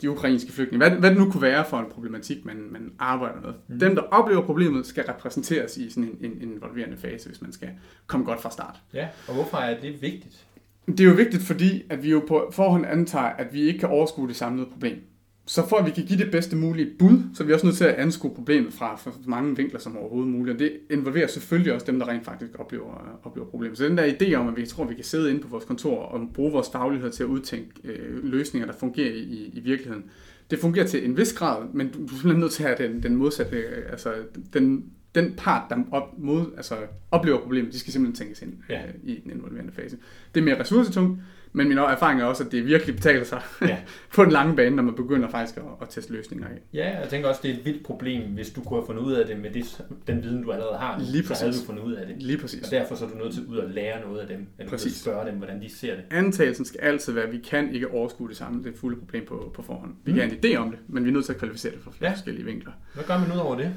de 0.02 0.10
ukrainske 0.10 0.52
flygtninge. 0.52 0.88
Hvad, 0.88 0.98
hvad 0.98 1.10
det 1.10 1.18
nu 1.18 1.30
kunne 1.30 1.42
være 1.42 1.64
for 1.70 1.78
en 1.78 1.86
problematik, 1.90 2.44
man, 2.44 2.68
man 2.70 2.92
arbejder 2.98 3.40
med. 3.40 3.52
Mm. 3.68 3.78
Dem, 3.78 3.94
der 3.94 4.02
oplever 4.02 4.42
problemet, 4.42 4.86
skal 4.86 5.04
repræsenteres 5.04 5.76
i 5.76 5.90
sådan 5.90 6.04
en, 6.20 6.32
en 6.32 6.52
involverende 6.52 6.96
fase, 6.96 7.28
hvis 7.28 7.42
man 7.42 7.52
skal 7.52 7.68
komme 8.06 8.26
godt 8.26 8.42
fra 8.42 8.50
start. 8.50 8.80
Ja, 8.94 9.08
og 9.28 9.34
hvorfor 9.34 9.56
er 9.56 9.80
det 9.80 10.02
vigtigt? 10.02 10.46
Det 10.86 11.00
er 11.00 11.04
jo 11.04 11.14
vigtigt, 11.14 11.42
fordi 11.42 11.82
at 11.90 12.02
vi 12.02 12.10
jo 12.10 12.24
på 12.28 12.50
forhånd 12.52 12.86
antager, 12.86 13.24
at 13.24 13.54
vi 13.54 13.60
ikke 13.60 13.78
kan 13.78 13.88
overskue 13.88 14.28
det 14.28 14.36
samlede 14.36 14.66
problem 14.72 14.98
så 15.46 15.68
for 15.68 15.76
at 15.76 15.86
vi 15.86 15.90
kan 15.90 16.04
give 16.04 16.18
det 16.18 16.30
bedste 16.30 16.56
mulige 16.56 16.90
bud, 16.98 17.18
så 17.34 17.42
er 17.42 17.46
vi 17.46 17.52
også 17.52 17.66
nødt 17.66 17.76
til 17.76 17.84
at 17.84 17.94
anskue 17.94 18.34
problemet 18.34 18.72
fra 18.72 19.00
så 19.04 19.10
mange 19.26 19.56
vinkler 19.56 19.80
som 19.80 19.96
overhovedet 19.96 20.32
muligt. 20.32 20.54
Og 20.54 20.58
det 20.58 20.72
involverer 20.90 21.26
selvfølgelig 21.26 21.72
også 21.72 21.86
dem, 21.86 21.98
der 21.98 22.08
rent 22.08 22.24
faktisk 22.24 22.50
oplever, 22.58 23.18
oplever 23.24 23.46
problemet. 23.46 23.78
Så 23.78 23.84
den 23.84 23.98
der 23.98 24.12
idé 24.12 24.34
om, 24.34 24.48
at 24.48 24.56
vi 24.56 24.66
tror, 24.66 24.84
at 24.84 24.90
vi 24.90 24.94
kan 24.94 25.04
sidde 25.04 25.30
inde 25.30 25.40
på 25.40 25.48
vores 25.48 25.64
kontor 25.64 26.02
og 26.02 26.20
bruge 26.34 26.52
vores 26.52 26.70
faglighed 26.72 27.10
til 27.10 27.22
at 27.22 27.26
udtænke 27.26 27.70
øh, 27.84 28.24
løsninger, 28.24 28.66
der 28.66 28.78
fungerer 28.78 29.14
i, 29.14 29.50
i 29.54 29.60
virkeligheden, 29.60 30.04
det 30.50 30.58
fungerer 30.58 30.86
til 30.86 31.04
en 31.04 31.16
vis 31.16 31.32
grad, 31.32 31.66
men 31.72 31.88
du 31.88 32.04
er 32.04 32.08
simpelthen 32.08 32.40
nødt 32.40 32.52
til 32.52 32.62
at 32.62 32.78
have 32.78 32.88
den, 32.88 33.02
den 33.02 33.16
modsatte, 33.16 33.56
øh, 33.56 33.90
altså 33.90 34.12
den, 34.52 34.84
den 35.16 35.34
part, 35.36 35.62
der 35.70 35.76
op, 35.90 36.18
mod, 36.18 36.46
altså, 36.56 36.74
oplever 37.10 37.40
problemet, 37.40 37.72
de 37.72 37.78
skal 37.78 37.92
simpelthen 37.92 38.26
tænkes 38.26 38.42
ind 38.42 38.52
ja. 38.68 38.82
øh, 38.86 38.94
i 39.04 39.20
den 39.20 39.30
involverende 39.30 39.72
fase. 39.72 39.96
Det 40.34 40.40
er 40.40 40.44
mere 40.44 40.60
ressourcetungt, 40.60 41.20
men 41.56 41.68
min 41.68 41.78
erfaring 41.78 42.20
er 42.20 42.24
også, 42.24 42.44
at 42.44 42.52
det 42.52 42.66
virkelig 42.66 42.94
betaler 42.94 43.24
sig 43.24 43.42
ja. 43.62 43.78
på 44.14 44.24
den 44.24 44.32
lange 44.32 44.56
bane, 44.56 44.76
når 44.76 44.82
man 44.82 44.94
begynder 44.94 45.28
faktisk 45.28 45.56
at, 45.56 45.62
at 45.82 45.88
teste 45.88 46.12
løsninger 46.12 46.46
af. 46.46 46.58
Ja, 46.72 47.00
jeg 47.00 47.08
tænker 47.08 47.28
også, 47.28 47.40
det 47.42 47.50
er 47.50 47.54
et 47.54 47.64
vildt 47.64 47.84
problem, 47.84 48.22
hvis 48.22 48.50
du 48.50 48.60
kunne 48.60 48.80
have 48.80 48.86
fundet 48.86 49.02
ud 49.02 49.12
af 49.12 49.26
det 49.26 49.38
med 49.40 49.50
det, 49.50 49.84
den 50.06 50.22
viden, 50.22 50.42
du 50.42 50.52
allerede 50.52 50.78
har. 50.78 50.98
Lige 50.98 51.22
præcis. 51.22 51.38
Så 51.38 51.44
havde 51.44 51.58
du 51.58 51.64
fundet 51.66 51.82
ud 51.82 51.92
af 51.92 52.06
det. 52.06 52.22
Lige 52.22 52.38
præcis. 52.38 52.62
Og 52.62 52.70
derfor 52.70 52.94
så 52.94 53.04
er 53.04 53.08
du 53.08 53.16
nødt 53.16 53.34
til 53.34 53.46
ud 53.46 53.58
at 53.58 53.70
lære 53.70 54.00
noget 54.00 54.20
af 54.20 54.26
dem, 54.26 54.46
eller 54.58 54.70
præcis. 54.70 54.96
spørge 54.96 55.30
dem, 55.30 55.34
hvordan 55.34 55.62
de 55.62 55.76
ser 55.76 55.94
det. 55.94 56.04
Antagelsen 56.10 56.64
skal 56.64 56.80
altid 56.80 57.12
være, 57.12 57.24
at 57.24 57.32
vi 57.32 57.38
kan 57.38 57.74
ikke 57.74 57.90
overskue 57.90 58.28
det 58.28 58.36
samme, 58.36 58.64
det 58.64 58.74
fulde 58.76 58.96
problem 58.96 59.26
på, 59.26 59.52
på 59.54 59.62
forhånd. 59.62 59.94
Vi 60.04 60.12
mm. 60.12 60.18
kan 60.18 60.30
have 60.30 60.44
en 60.44 60.54
idé 60.54 60.56
om 60.56 60.70
det, 60.70 60.78
men 60.88 61.04
vi 61.04 61.08
er 61.08 61.12
nødt 61.12 61.24
til 61.24 61.32
at 61.32 61.38
kvalificere 61.38 61.72
det 61.72 61.80
fra 61.80 61.90
flere 61.90 62.10
ja. 62.10 62.14
forskellige 62.14 62.44
vinkler. 62.44 62.72
Hvad 62.94 63.04
gør 63.04 63.18
man 63.18 63.32
ud 63.32 63.38
over 63.38 63.56
det? 63.56 63.70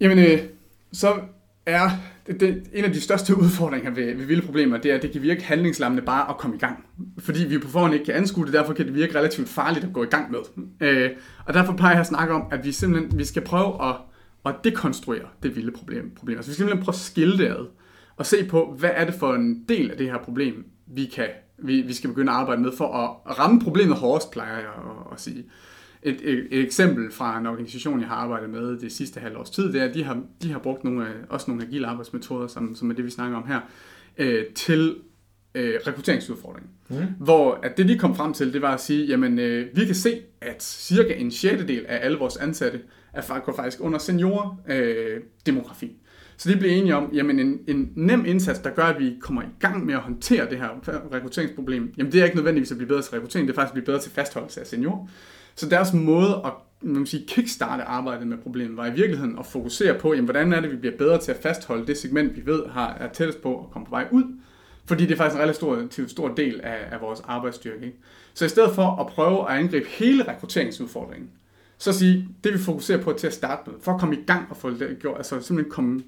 Jamen, 0.00 0.18
øh, 0.18 0.40
så 0.92 1.14
er 1.66 1.90
det, 2.26 2.40
det, 2.40 2.62
en 2.72 2.84
af 2.84 2.92
de 2.92 3.00
største 3.00 3.38
udfordringer 3.38 3.90
ved, 3.90 4.14
ved 4.14 4.24
vilde 4.24 4.46
problemer, 4.46 4.76
det 4.76 4.90
er, 4.90 4.94
at 4.94 5.02
det 5.02 5.12
kan 5.12 5.22
virke 5.22 5.44
handlingslammende 5.44 6.02
bare 6.02 6.30
at 6.30 6.36
komme 6.38 6.56
i 6.56 6.58
gang. 6.58 6.84
Fordi 7.18 7.44
vi 7.44 7.58
på 7.58 7.68
forhånd 7.68 7.94
ikke 7.94 8.04
kan 8.06 8.14
anskue 8.14 8.44
det, 8.44 8.52
derfor 8.52 8.72
kan 8.72 8.86
det 8.86 8.94
virke 8.94 9.18
relativt 9.18 9.48
farligt 9.48 9.84
at 9.84 9.92
gå 9.92 10.02
i 10.02 10.06
gang 10.06 10.30
med. 10.30 10.38
Øh, 10.80 11.10
og 11.44 11.54
derfor 11.54 11.72
plejer 11.72 11.94
jeg 11.94 12.00
at 12.00 12.06
snakke 12.06 12.34
om, 12.34 12.42
at 12.50 12.64
vi 12.64 12.72
simpelthen 12.72 13.18
vi 13.18 13.24
skal 13.24 13.44
prøve 13.44 13.88
at, 13.88 13.96
at 14.46 14.54
dekonstruere 14.64 15.26
det 15.42 15.56
vilde 15.56 15.72
problem. 15.72 16.10
problem. 16.16 16.36
Altså 16.36 16.50
vi 16.50 16.54
skal 16.54 16.62
simpelthen 16.62 16.84
prøve 16.84 16.94
at 16.94 16.98
skille 17.00 17.38
det 17.38 17.46
ad, 17.46 17.66
og 18.16 18.26
se 18.26 18.44
på, 18.44 18.76
hvad 18.78 18.90
er 18.94 19.04
det 19.04 19.14
for 19.14 19.34
en 19.34 19.64
del 19.68 19.90
af 19.90 19.96
det 19.96 20.06
her 20.06 20.18
problem, 20.18 20.64
vi, 20.86 21.04
kan, 21.04 21.26
vi, 21.58 21.80
vi 21.80 21.92
skal 21.92 22.10
begynde 22.10 22.32
at 22.32 22.38
arbejde 22.38 22.62
med 22.62 22.72
for 22.78 22.94
at 22.94 23.38
ramme 23.38 23.60
problemet 23.60 23.96
hårdest, 23.96 24.30
plejer 24.30 24.56
jeg 24.56 24.66
at, 24.66 25.12
at 25.12 25.20
sige 25.20 25.44
et, 26.06 26.20
et, 26.22 26.46
et 26.50 26.60
eksempel 26.60 27.12
fra 27.12 27.38
en 27.38 27.46
organisation, 27.46 28.00
jeg 28.00 28.08
har 28.08 28.16
arbejdet 28.16 28.50
med 28.50 28.78
det 28.78 28.92
sidste 28.92 29.20
halvårs 29.20 29.50
tid, 29.50 29.72
det 29.72 29.80
er, 29.80 29.84
at 29.84 29.94
de 29.94 30.04
har, 30.04 30.22
de 30.42 30.52
har 30.52 30.58
brugt 30.58 30.84
nogle, 30.84 31.06
også 31.28 31.50
nogle 31.50 31.66
agile 31.66 31.86
arbejdsmetoder, 31.86 32.46
som, 32.46 32.74
som 32.74 32.90
er 32.90 32.94
det, 32.94 33.04
vi 33.04 33.10
snakker 33.10 33.36
om 33.36 33.46
her, 33.46 33.60
øh, 34.18 34.44
til 34.54 34.96
øh, 35.54 35.74
rekrutteringsudfordringen. 35.86 36.70
Mm. 36.88 36.96
Hvor 37.18 37.60
at 37.62 37.76
det, 37.76 37.88
de 37.88 37.98
kom 37.98 38.16
frem 38.16 38.32
til, 38.32 38.52
det 38.52 38.62
var 38.62 38.74
at 38.74 38.80
sige, 38.80 39.06
jamen, 39.06 39.38
øh, 39.38 39.66
vi 39.76 39.84
kan 39.84 39.94
se, 39.94 40.20
at 40.40 40.62
cirka 40.62 41.14
en 41.14 41.30
sjettedel 41.30 41.86
af 41.88 42.04
alle 42.04 42.18
vores 42.18 42.36
ansatte 42.36 42.80
er, 43.12 43.40
går 43.44 43.56
faktisk 43.56 43.80
under 43.80 43.98
senior 43.98 44.60
øh, 44.68 45.20
demografi. 45.46 45.96
Så 46.36 46.50
de 46.50 46.56
blev 46.56 46.70
enige 46.70 46.96
om, 46.96 47.10
jamen 47.12 47.38
en, 47.38 47.58
en 47.68 47.92
nem 47.96 48.24
indsats, 48.24 48.58
der 48.58 48.70
gør, 48.70 48.82
at 48.82 48.98
vi 48.98 49.16
kommer 49.20 49.42
i 49.42 49.46
gang 49.60 49.86
med 49.86 49.94
at 49.94 50.00
håndtere 50.00 50.50
det 50.50 50.58
her 50.58 50.68
rekrutteringsproblem, 51.14 51.92
jamen 51.96 52.12
det 52.12 52.20
er 52.20 52.24
ikke 52.24 52.36
nødvendigvis 52.36 52.70
at 52.70 52.76
blive 52.76 52.88
bedre 52.88 53.02
til 53.02 53.10
rekruttering, 53.10 53.48
det 53.48 53.54
er 53.54 53.56
faktisk 53.56 53.70
at 53.70 53.74
blive 53.74 53.84
bedre 53.86 54.00
til 54.00 54.10
fastholdelse 54.10 54.60
af 54.60 54.66
seniorer. 54.66 55.08
Så 55.56 55.68
deres 55.68 55.92
måde 55.92 56.40
at 56.44 56.52
man 56.80 56.94
kan 56.94 57.06
sige, 57.06 57.26
kickstarte 57.26 57.82
arbejdet 57.82 58.26
med 58.26 58.38
problemet, 58.38 58.76
var 58.76 58.86
i 58.86 58.92
virkeligheden 58.92 59.38
at 59.38 59.46
fokusere 59.46 59.98
på, 59.98 60.12
jamen, 60.12 60.24
hvordan 60.24 60.52
er 60.52 60.60
det, 60.60 60.70
vi 60.70 60.76
bliver 60.76 60.96
bedre 60.96 61.20
til 61.20 61.32
at 61.32 61.42
fastholde 61.42 61.86
det 61.86 61.98
segment, 61.98 62.36
vi 62.36 62.46
ved 62.46 62.66
har, 62.66 62.94
er 63.00 63.08
tættest 63.12 63.42
på 63.42 63.60
at 63.60 63.70
komme 63.70 63.86
på 63.86 63.90
vej 63.90 64.08
ud. 64.10 64.24
Fordi 64.86 65.06
det 65.06 65.12
er 65.12 65.16
faktisk 65.16 65.36
en 65.36 65.42
relativt 65.42 65.90
stor, 65.90 66.06
stor 66.06 66.34
del 66.34 66.60
af, 66.60 66.78
af 66.92 67.00
vores 67.00 67.20
arbejdsstyrke. 67.20 67.86
Ikke? 67.86 67.98
Så 68.34 68.44
i 68.44 68.48
stedet 68.48 68.74
for 68.74 69.00
at 69.00 69.06
prøve 69.06 69.50
at 69.50 69.58
angribe 69.58 69.86
hele 69.88 70.28
rekrutteringsudfordringen, 70.28 71.30
så 71.78 71.92
sige, 71.92 72.28
det 72.44 72.52
vi 72.52 72.58
fokuserer 72.58 73.02
på 73.02 73.12
til 73.12 73.26
at 73.26 73.32
starte 73.32 73.70
med, 73.70 73.78
for 73.80 73.92
at 73.92 74.00
komme 74.00 74.16
i 74.16 74.24
gang 74.26 74.46
og 74.50 74.56
få 74.56 74.70
det 74.70 74.96
gjort, 75.00 75.16
altså 75.16 75.40
simpelthen 75.40 75.70
komme 75.70 76.02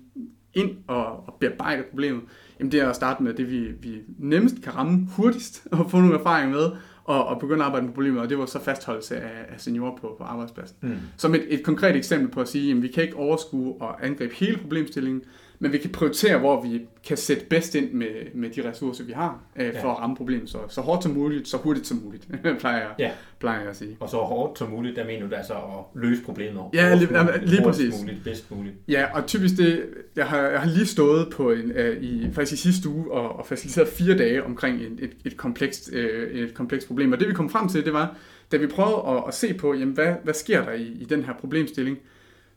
ind 0.55 0.71
og, 0.87 1.07
og 1.07 1.35
bearbejde 1.41 1.83
problemet, 1.91 2.23
jamen 2.59 2.73
det 2.73 2.81
er 2.81 2.89
at 2.89 2.97
starte 2.97 3.23
med 3.23 3.35
det, 3.35 3.51
vi, 3.51 3.59
vi 3.59 4.01
nemmest 4.19 4.55
kan 4.63 4.77
ramme 4.77 5.09
hurtigst 5.17 5.67
og 5.73 5.91
få 5.91 6.01
nogle 6.01 6.19
erfaringer 6.19 6.57
med, 6.57 6.71
og, 7.09 7.27
og 7.27 7.41
begynde 7.41 7.61
at 7.61 7.67
arbejde 7.67 7.87
med 7.87 7.95
problemet, 7.95 8.21
og 8.21 8.31
det 8.31 8.39
var 8.39 8.47
så 8.47 8.61
fastholdelse 8.61 9.17
af, 9.17 9.47
af 9.49 9.61
seniorer 9.61 9.97
på, 9.97 10.15
på 10.19 10.25
arbejdspladsen. 10.25 10.77
Mm. 10.81 10.97
Som 11.17 11.35
et, 11.35 11.45
et 11.49 11.63
konkret 11.63 11.97
eksempel 11.97 12.29
på 12.31 12.41
at 12.41 12.49
sige, 12.49 12.71
at 12.77 12.83
vi 12.83 12.89
kan 12.89 13.03
ikke 13.03 13.17
overskue 13.17 13.75
og 13.81 14.07
angribe 14.07 14.35
hele 14.35 14.57
problemstillingen, 14.57 15.23
men 15.59 15.73
vi 15.73 15.79
kan 15.79 15.91
prioritere, 15.91 16.39
hvor 16.39 16.63
vi 16.63 16.81
kan 17.07 17.17
sætte 17.17 17.45
bedst 17.45 17.75
ind 17.75 17.93
med, 17.93 18.07
med 18.35 18.51
de 18.51 18.69
ressourcer, 18.69 19.05
vi 19.05 19.13
har, 19.13 19.41
øh, 19.57 19.67
ja. 19.67 19.83
for 19.83 19.91
at 19.91 19.99
ramme 19.99 20.17
problemet 20.17 20.51
så, 20.51 20.59
så 20.69 20.81
hårdt 20.81 21.03
som 21.03 21.13
muligt, 21.13 21.49
så 21.49 21.57
hurtigt 21.57 21.87
som 21.87 22.01
muligt, 22.05 22.29
plejer, 22.61 22.79
jeg, 22.79 22.95
ja. 22.99 23.11
plejer 23.39 23.61
jeg 23.61 23.69
at 23.69 23.77
sige. 23.77 23.97
Og 24.01 24.09
så 24.09 24.17
hårdt 24.17 24.59
som 24.59 24.71
muligt, 24.71 24.97
der 24.97 25.07
mener 25.07 25.29
du 25.29 25.35
altså 25.35 25.53
at 25.55 26.01
løse 26.01 26.23
problemet 26.23 26.63
Ja, 26.75 26.95
lige, 26.95 27.09
muligt, 27.11 27.51
lige 27.51 27.63
præcis. 27.63 27.95
Muligt, 28.01 28.25
bedst 28.25 28.51
muligt. 28.51 28.75
Ja, 28.89 29.07
og 29.15 29.27
typisk 29.27 29.57
det, 29.57 29.85
jeg 30.17 30.27
har, 30.27 30.41
jeg 30.41 30.61
har 30.61 30.71
lige 30.71 30.87
stået 30.87 31.29
på 31.33 31.51
en, 31.51 31.71
uh, 31.71 32.03
i, 32.03 32.31
faktisk 32.33 32.53
i 32.53 32.73
sidste 32.73 32.89
uge 32.89 33.13
og, 33.13 33.39
og 33.39 33.47
faciliteret 33.47 33.89
fire 33.89 34.19
dage 34.19 34.45
omkring 34.45 34.81
et, 34.81 34.93
et, 34.99 35.11
et, 35.25 35.37
komplekst, 35.37 35.91
uh, 35.93 35.99
et 35.99 36.55
komplekst 36.55 36.87
problem, 36.87 37.13
og 37.13 37.21
det 37.21 37.29
vi 37.29 37.35
kom 37.35 37.51
frem 37.51 37.69
til, 37.69 37.85
det 37.85 37.93
var, 37.93 38.17
da 38.53 38.57
vi 38.57 38.67
prøvede 38.67 39.17
at, 39.17 39.25
at 39.29 39.35
se 39.35 39.55
på, 39.55 39.75
jamen, 39.75 39.95
hvad, 39.95 40.15
hvad 40.25 40.35
sker 40.35 40.65
der 40.65 40.73
i, 40.73 40.83
i 40.83 41.05
den 41.05 41.25
her 41.25 41.33
problemstilling, 41.41 41.99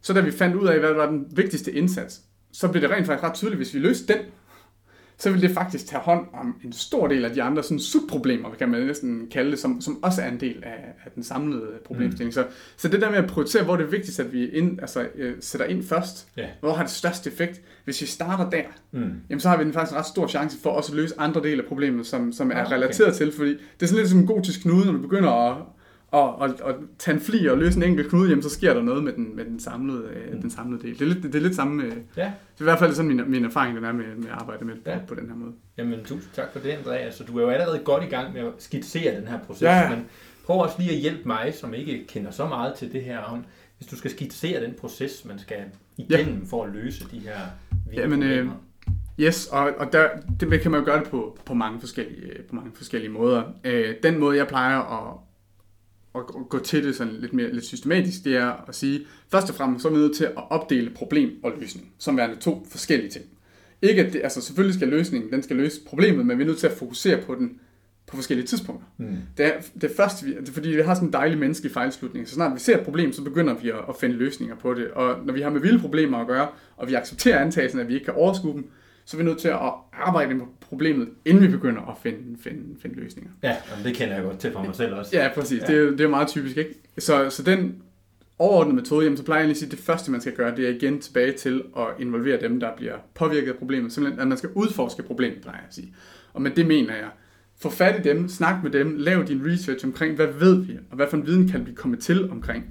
så 0.01 0.13
da 0.13 0.20
vi 0.20 0.31
fandt 0.31 0.55
ud 0.55 0.67
af, 0.67 0.79
hvad 0.79 0.93
var 0.93 1.10
den 1.10 1.27
vigtigste 1.31 1.72
indsats, 1.72 2.22
så 2.53 2.67
bliver 2.67 2.88
det 2.88 2.96
rent 2.96 3.05
faktisk 3.05 3.24
ret 3.24 3.34
tydeligt, 3.34 3.60
hvis 3.60 3.74
vi 3.74 3.79
løser 3.79 4.05
den, 4.05 4.25
så 5.22 5.31
vil 5.31 5.41
det 5.41 5.51
faktisk 5.51 5.86
tage 5.86 6.01
hånd 6.01 6.27
om 6.34 6.55
en 6.63 6.74
stor 6.74 7.08
del 7.08 7.25
af 7.25 7.31
de 7.31 7.43
andre 7.43 7.63
sådan 7.63 7.79
subproblemer, 7.79 8.50
kan 8.60 8.70
man 8.70 8.86
næsten 8.86 9.27
kalde 9.31 9.51
det, 9.51 9.60
som, 9.60 9.81
som 9.81 10.03
også 10.03 10.22
er 10.22 10.27
en 10.27 10.39
del 10.39 10.63
af, 10.63 10.93
af 11.05 11.12
den 11.15 11.24
samlede 11.24 11.67
problemstilling. 11.86 12.27
Mm. 12.27 12.31
Så, 12.31 12.46
så 12.77 12.88
det 12.88 13.01
der 13.01 13.10
med 13.10 13.17
at 13.17 13.27
prioritere, 13.27 13.63
hvor 13.63 13.75
det 13.75 13.84
er 13.84 13.89
vigtigst, 13.89 14.20
at 14.20 14.34
vi 14.34 14.50
ind, 14.50 14.81
altså, 14.81 15.08
øh, 15.15 15.34
sætter 15.39 15.67
ind 15.67 15.84
først, 15.84 16.27
yeah. 16.39 16.50
hvor 16.60 16.74
har 16.74 16.84
det 16.84 16.91
største 16.91 17.29
effekt, 17.29 17.62
hvis 17.84 18.01
vi 18.01 18.05
starter 18.05 18.50
der, 18.50 18.63
mm. 18.91 19.13
jamen, 19.29 19.39
så 19.39 19.50
har 19.50 19.63
vi 19.63 19.74
faktisk 19.74 19.91
en 19.91 19.98
ret 19.98 20.05
stor 20.05 20.27
chance 20.27 20.58
for 20.63 20.70
også 20.70 20.91
at 20.91 20.96
løse 20.96 21.15
andre 21.17 21.43
dele 21.43 21.62
af 21.62 21.67
problemet, 21.67 22.08
som, 22.08 22.34
som 22.34 22.51
er 22.51 22.55
ah, 22.55 22.65
okay. 22.65 22.75
relateret 22.75 23.15
til, 23.15 23.31
fordi 23.31 23.50
det 23.50 23.81
er 23.81 23.86
sådan 23.86 23.98
lidt 23.98 24.10
som 24.10 24.20
en 24.20 24.27
gotisk 24.27 24.62
knude, 24.62 24.86
når 24.86 24.93
du 24.93 25.01
begynder 25.01 25.31
at 25.31 25.58
og, 26.12 26.36
og, 26.36 26.50
og 26.62 26.75
tage 27.00 27.15
en 27.15 27.22
fli 27.22 27.48
og 27.48 27.58
løse 27.58 27.77
en 27.77 27.84
enkelt 27.84 28.10
knude, 28.10 28.30
jamen, 28.30 28.44
så 28.44 28.50
sker 28.50 28.74
der 28.74 28.82
noget 28.82 29.03
med 29.03 29.13
den, 29.13 29.36
med 29.36 29.46
den, 29.46 29.60
samlede, 29.60 30.10
øh, 30.13 30.34
mm. 30.34 30.41
den 30.41 30.51
samlede 30.51 30.84
del. 30.84 31.00
Det 31.00 31.01
er 31.01 31.13
lidt, 31.13 31.24
det 31.24 31.36
er 31.36 31.39
lidt 31.39 31.56
samme, 31.56 31.84
øh, 31.84 31.91
ja. 32.18 32.24
det 32.24 32.27
er 32.58 32.62
i 32.62 32.63
hvert 32.63 32.80
fald 32.80 32.94
sådan 32.94 33.15
min, 33.15 33.32
min 33.32 33.46
erfaring, 33.46 33.75
den 33.75 33.84
er 33.84 33.91
med, 33.91 34.15
med 34.15 34.27
at 34.27 34.32
arbejde 34.32 34.65
med 34.65 34.75
ja. 34.86 34.98
på, 34.98 35.06
på 35.08 35.15
den 35.15 35.30
her 35.30 35.36
måde. 35.36 35.51
Jamen 35.77 36.03
tusind 36.03 36.34
tak 36.34 36.51
for 36.53 36.60
det, 36.60 36.70
Andreas. 36.70 37.15
Så 37.15 37.24
du 37.24 37.38
er 37.38 37.41
jo 37.41 37.50
allerede 37.50 37.80
godt 37.80 38.03
i 38.03 38.08
gang 38.08 38.34
med 38.34 38.41
at 38.41 38.51
skitsere 38.58 39.20
den 39.20 39.27
her 39.27 39.39
proces, 39.39 39.62
ja. 39.62 39.89
men 39.89 40.06
prøv 40.46 40.60
også 40.60 40.75
lige 40.80 40.91
at 40.91 40.98
hjælpe 40.98 41.22
mig, 41.25 41.53
som 41.53 41.74
ikke 41.74 42.08
kender 42.08 42.32
så 42.32 42.48
meget 42.48 42.74
til 42.75 42.91
det 42.91 43.03
her, 43.03 43.20
om 43.20 43.46
hvis 43.77 43.88
du 43.88 43.96
skal 43.96 44.12
skitsere 44.12 44.63
den 44.63 44.74
proces, 44.80 45.25
man 45.25 45.39
skal 45.39 45.60
igennem 45.98 46.39
ja. 46.39 46.46
for 46.50 46.63
at 46.63 46.74
løse 46.74 47.06
de 47.12 47.20
her 47.20 47.38
Jamen, 47.94 48.24
øh, 48.24 48.48
Yes, 49.20 49.48
og, 49.48 49.72
og 49.77 49.94
der, 49.94 50.10
det 50.39 50.62
kan 50.62 50.72
man 50.72 50.80
jo 50.80 50.86
gøre 50.86 51.00
det 51.00 51.10
på, 51.10 51.38
på, 51.46 51.53
mange, 51.53 51.80
forskellige, 51.80 52.44
på 52.50 52.56
mange 52.56 52.72
forskellige 52.74 53.12
måder. 53.12 53.44
Øh, 53.63 53.96
den 54.03 54.20
måde, 54.20 54.38
jeg 54.38 54.48
plejer 54.48 54.80
at, 54.80 55.18
at 56.15 56.50
gå 56.50 56.60
til 56.60 56.84
det 56.84 56.96
sådan 56.96 57.13
lidt 57.13 57.34
mere 57.34 57.53
lidt 57.53 57.65
systematisk, 57.65 58.24
det 58.24 58.36
er 58.36 58.65
at 58.68 58.75
sige, 58.75 59.06
først 59.32 59.50
og 59.50 59.56
fremmest 59.56 59.82
så 59.82 59.88
er 59.88 59.94
vi 59.94 59.98
nødt 59.98 60.15
til 60.15 60.24
at 60.24 60.34
opdele 60.50 60.89
problem 60.89 61.39
og 61.44 61.51
løsning, 61.60 61.94
som 61.98 62.18
værende 62.18 62.36
to 62.36 62.68
forskellige 62.70 63.10
ting. 63.10 63.25
Ikke 63.82 64.06
at 64.06 64.13
det, 64.13 64.22
altså 64.24 64.41
selvfølgelig 64.41 64.75
skal 64.75 64.88
løsningen, 64.88 65.32
den 65.32 65.44
skal 65.44 65.56
løse 65.56 65.82
problemet, 65.86 66.25
men 66.25 66.38
vi 66.38 66.44
er 66.44 66.48
nødt 66.48 66.58
til 66.58 66.68
at 66.68 66.74
fokusere 66.74 67.22
på 67.22 67.36
den 67.36 67.60
på 68.08 68.15
forskellige 68.15 68.48
tidspunkter. 68.48 68.88
Mm. 68.98 69.18
Det, 69.38 69.46
er, 69.46 69.51
det 69.82 69.84
er 69.84 69.96
først, 69.96 70.25
vi, 70.25 70.36
det 70.36 70.50
er, 70.50 70.53
fordi 70.53 70.70
vi 70.70 70.82
har 70.82 70.94
sådan 70.94 71.08
en 71.08 71.13
dejlig 71.13 71.38
menneskelig 71.38 71.72
fejlslutning. 71.72 72.27
Så 72.27 72.34
snart 72.36 72.53
vi 72.53 72.60
ser 72.60 72.77
et 72.77 72.84
problem, 72.84 73.13
så 73.13 73.24
begynder 73.24 73.53
vi 73.53 73.70
at, 73.70 73.75
at 73.89 73.96
finde 74.00 74.15
løsninger 74.15 74.56
på 74.56 74.74
det. 74.74 74.88
Og 74.88 75.25
når 75.25 75.34
vi 75.34 75.41
har 75.41 75.50
med 75.50 75.62
vilde 75.62 75.80
problemer 75.80 76.18
at 76.18 76.27
gøre, 76.27 76.48
og 76.77 76.88
vi 76.88 76.94
accepterer 76.94 77.39
antagelsen, 77.39 77.80
at 77.80 77.88
vi 77.88 77.94
ikke 77.94 78.06
kan 78.06 78.13
overskue 78.13 78.53
dem, 78.53 78.70
så 79.05 79.17
er 79.17 79.22
vi 79.22 79.25
nødt 79.25 79.38
til 79.38 79.48
at 79.48 79.60
arbejde 79.93 80.34
med 80.34 80.46
problemet, 80.62 81.10
inden 81.25 81.43
vi 81.43 81.48
begynder 81.48 81.81
at 81.81 81.98
finde, 82.03 82.38
finde, 82.39 82.79
finde 82.81 82.96
løsninger. 82.96 83.31
Ja, 83.43 83.55
det 83.84 83.96
kender 83.96 84.15
jeg 84.15 84.24
godt 84.24 84.39
til 84.39 84.51
for 84.51 84.63
mig 84.63 84.75
selv 84.75 84.93
også. 84.93 85.17
Ja, 85.17 85.29
præcis. 85.36 85.62
Ja. 85.62 85.67
Det, 85.67 85.88
er, 85.88 85.91
det 85.91 86.01
er 86.01 86.08
meget 86.08 86.27
typisk, 86.27 86.58
ikke? 86.58 86.75
Så, 86.98 87.29
så 87.29 87.43
den 87.43 87.81
overordnede 88.39 88.75
metode, 88.75 89.03
jamen, 89.03 89.17
så 89.17 89.24
plejer 89.24 89.41
jeg 89.41 89.50
at 89.50 89.58
sige, 89.58 89.67
at 89.67 89.72
det 89.72 89.79
første, 89.79 90.12
man 90.12 90.22
skal 90.22 90.36
gøre, 90.36 90.55
det 90.55 90.65
er 90.65 90.70
igen 90.70 91.00
tilbage 91.00 91.31
til 91.31 91.63
at 91.77 91.86
involvere 92.00 92.41
dem, 92.41 92.60
der 92.60 92.75
bliver 92.77 92.96
påvirket 93.13 93.51
af 93.51 93.58
problemet. 93.58 93.93
Simpelthen, 93.93 94.22
at 94.22 94.27
man 94.27 94.38
skal 94.38 94.50
udforske 94.55 95.03
problemet, 95.03 95.41
plejer 95.41 95.58
jeg 95.58 95.65
at 95.67 95.75
sige. 95.75 95.93
Og 96.34 96.41
med 96.41 96.51
det 96.51 96.67
mener 96.67 96.96
jeg, 96.96 97.10
få 97.62 97.70
fat 97.70 98.05
i 98.05 98.10
dem, 98.10 98.27
snak 98.27 98.63
med 98.63 98.72
dem, 98.72 98.96
lav 98.98 99.24
din 99.24 99.46
research 99.46 99.86
omkring, 99.86 100.15
hvad 100.15 100.27
ved 100.27 100.65
vi, 100.65 100.77
og 100.89 100.96
hvad 100.96 101.08
for 101.08 101.17
en 101.17 101.25
viden 101.25 101.48
kan 101.48 101.67
vi 101.67 101.74
komme 101.74 101.98
til 101.98 102.31
omkring 102.31 102.65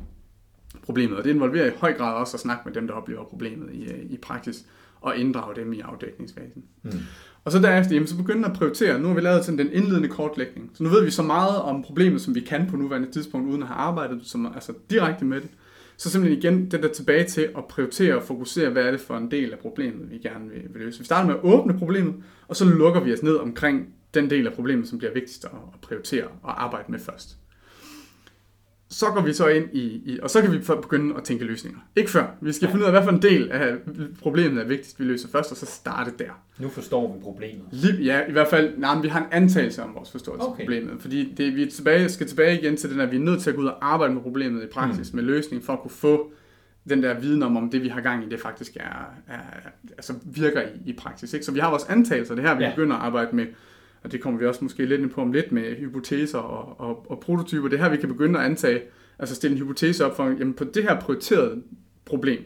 problemet. 0.83 1.19
Og 1.19 1.25
det 1.25 1.31
involverer 1.31 1.67
i 1.67 1.75
høj 1.77 1.93
grad 1.93 2.15
også 2.15 2.37
at 2.37 2.41
snakke 2.41 2.63
med 2.65 2.75
dem, 2.75 2.87
der 2.87 2.95
oplever 2.95 3.25
problemet 3.25 3.71
i, 3.73 3.93
i 4.11 4.17
praksis 4.17 4.65
og 5.01 5.17
inddrage 5.17 5.57
dem 5.57 5.73
i 5.73 5.81
afdækningsfasen. 5.81 6.65
Mm. 6.83 6.91
Og 7.45 7.53
så 7.53 7.59
derefter, 7.59 7.95
jamen, 7.95 8.07
så 8.07 8.17
begynder 8.17 8.49
at 8.49 8.57
prioritere. 8.57 8.99
Nu 8.99 9.09
har 9.09 9.15
vi 9.15 9.21
lavet 9.21 9.45
sådan 9.45 9.59
den 9.59 9.73
indledende 9.73 10.09
kortlægning. 10.09 10.71
Så 10.75 10.83
nu 10.83 10.89
ved 10.89 11.05
vi 11.05 11.11
så 11.11 11.23
meget 11.23 11.57
om 11.57 11.83
problemet, 11.83 12.21
som 12.21 12.35
vi 12.35 12.41
kan 12.41 12.67
på 12.71 12.77
nuværende 12.77 13.11
tidspunkt, 13.11 13.51
uden 13.51 13.63
at 13.63 13.69
have 13.69 13.79
arbejdet 13.79 14.21
som, 14.23 14.47
altså 14.47 14.73
direkte 14.91 15.25
med 15.25 15.41
det. 15.41 15.51
Så 15.97 16.11
simpelthen 16.11 16.39
igen, 16.39 16.71
det 16.71 16.83
der 16.83 16.89
tilbage 16.89 17.25
til 17.25 17.49
at 17.57 17.65
prioritere 17.65 18.17
og 18.17 18.23
fokusere, 18.23 18.71
hvad 18.71 18.83
er 18.83 18.91
det 18.91 19.01
for 19.01 19.17
en 19.17 19.31
del 19.31 19.53
af 19.53 19.59
problemet, 19.59 20.11
vi 20.11 20.19
gerne 20.19 20.51
vil, 20.51 20.63
vil 20.71 20.83
løse. 20.83 20.99
Vi 20.99 21.05
starter 21.05 21.27
med 21.27 21.35
at 21.35 21.41
åbne 21.43 21.79
problemet, 21.79 22.15
og 22.49 22.57
så 22.57 22.65
lukker 22.65 23.01
vi 23.01 23.13
os 23.13 23.23
ned 23.23 23.35
omkring 23.35 23.95
den 24.15 24.31
del 24.31 24.47
af 24.47 24.53
problemet, 24.53 24.89
som 24.89 24.99
bliver 24.99 25.13
vigtigst 25.13 25.45
at 25.45 25.81
prioritere 25.83 26.25
og 26.43 26.65
arbejde 26.65 26.93
med 26.93 26.99
først 26.99 27.37
så 28.91 29.07
går 29.07 29.21
vi 29.21 29.33
så 29.33 29.49
ind 29.49 29.65
i, 29.73 29.81
i, 29.81 30.19
og 30.23 30.31
så 30.31 30.43
kan 30.43 30.53
vi 30.53 30.59
begynde 30.59 31.15
at 31.17 31.25
tænke 31.25 31.45
løsninger. 31.45 31.79
Ikke 31.97 32.11
før. 32.11 32.27
Vi 32.41 32.53
skal 32.53 32.67
ja. 32.67 32.73
finde 32.73 32.83
ud 32.83 32.87
af, 32.87 32.93
hvad 32.93 33.03
for 33.03 33.11
en 33.11 33.23
del 33.23 33.51
af 33.51 33.77
problemet 34.23 34.63
er 34.63 34.67
vigtigst, 34.67 35.01
vi 35.01 35.05
løser 35.05 35.29
først, 35.29 35.51
og 35.51 35.57
så 35.57 35.67
starte 35.67 36.13
der. 36.19 36.43
Nu 36.59 36.69
forstår 36.69 37.15
vi 37.15 37.23
problemet. 37.23 37.65
Ja, 38.05 38.21
i 38.29 38.33
hvert 38.33 38.49
fald, 38.49 38.79
nej, 38.79 38.95
men 38.95 39.03
vi 39.03 39.09
har 39.09 39.21
en 39.21 39.27
antagelse 39.31 39.83
om 39.83 39.95
vores 39.95 40.11
forståelse 40.11 40.47
okay. 40.47 40.61
af 40.61 40.67
problemet. 40.67 41.03
Fordi 41.03 41.33
det, 41.37 41.57
vi 41.57 41.67
tilbage, 41.67 42.09
skal 42.09 42.27
tilbage 42.27 42.61
igen 42.61 42.77
til 42.77 42.91
den, 42.91 43.01
at 43.01 43.11
vi 43.11 43.17
er 43.17 43.21
nødt 43.21 43.43
til 43.43 43.51
at 43.51 43.57
gå 43.57 43.63
ud 43.63 43.67
og 43.67 43.93
arbejde 43.93 44.15
med 44.15 44.23
problemet 44.23 44.63
i 44.63 44.67
praksis, 44.67 45.13
mm. 45.13 45.17
med 45.17 45.25
løsning, 45.25 45.65
for 45.65 45.73
at 45.73 45.81
kunne 45.81 45.91
få 45.91 46.33
den 46.89 47.03
der 47.03 47.21
viden 47.21 47.43
om, 47.43 47.57
om 47.57 47.71
det 47.71 47.83
vi 47.83 47.89
har 47.89 48.01
gang 48.01 48.25
i, 48.25 48.29
det 48.29 48.41
faktisk 48.41 48.77
er, 48.77 49.15
er 49.29 49.41
altså 49.93 50.15
virker 50.25 50.63
i, 50.63 50.91
i 50.91 50.93
praksis. 50.93 51.33
Ikke? 51.33 51.47
Så 51.47 51.53
vi 51.53 51.61
har 51.61 51.71
vores 51.71 51.85
antagelser, 51.85 52.35
det 52.35 52.45
her 52.45 52.55
vi 52.55 52.65
ja. 52.65 52.71
begynder 52.71 52.97
at 52.97 53.03
arbejde 53.03 53.37
med 53.37 53.47
og 54.03 54.13
det 54.13 54.21
kommer 54.21 54.41
vi 54.41 54.47
også 54.47 54.65
måske 54.65 54.87
lidt 54.87 55.01
ind 55.01 55.11
på 55.11 55.21
om 55.21 55.33
lidt 55.33 55.53
med 55.53 55.77
hypoteser 55.77 56.39
og, 56.39 56.81
og, 56.81 57.11
og 57.11 57.21
prototyper. 57.21 57.69
Det 57.69 57.79
er 57.79 57.83
her, 57.83 57.91
vi 57.91 57.97
kan 57.97 58.09
begynde 58.09 58.39
at 58.39 58.45
antage, 58.45 58.83
altså 59.19 59.35
stille 59.35 59.57
en 59.57 59.63
hypotese 59.63 60.07
op 60.07 60.17
for, 60.17 60.25
jamen 60.25 60.55
på 60.55 60.65
det 60.65 60.83
her 60.83 61.01
prioriterede 61.01 61.63
problem, 62.05 62.43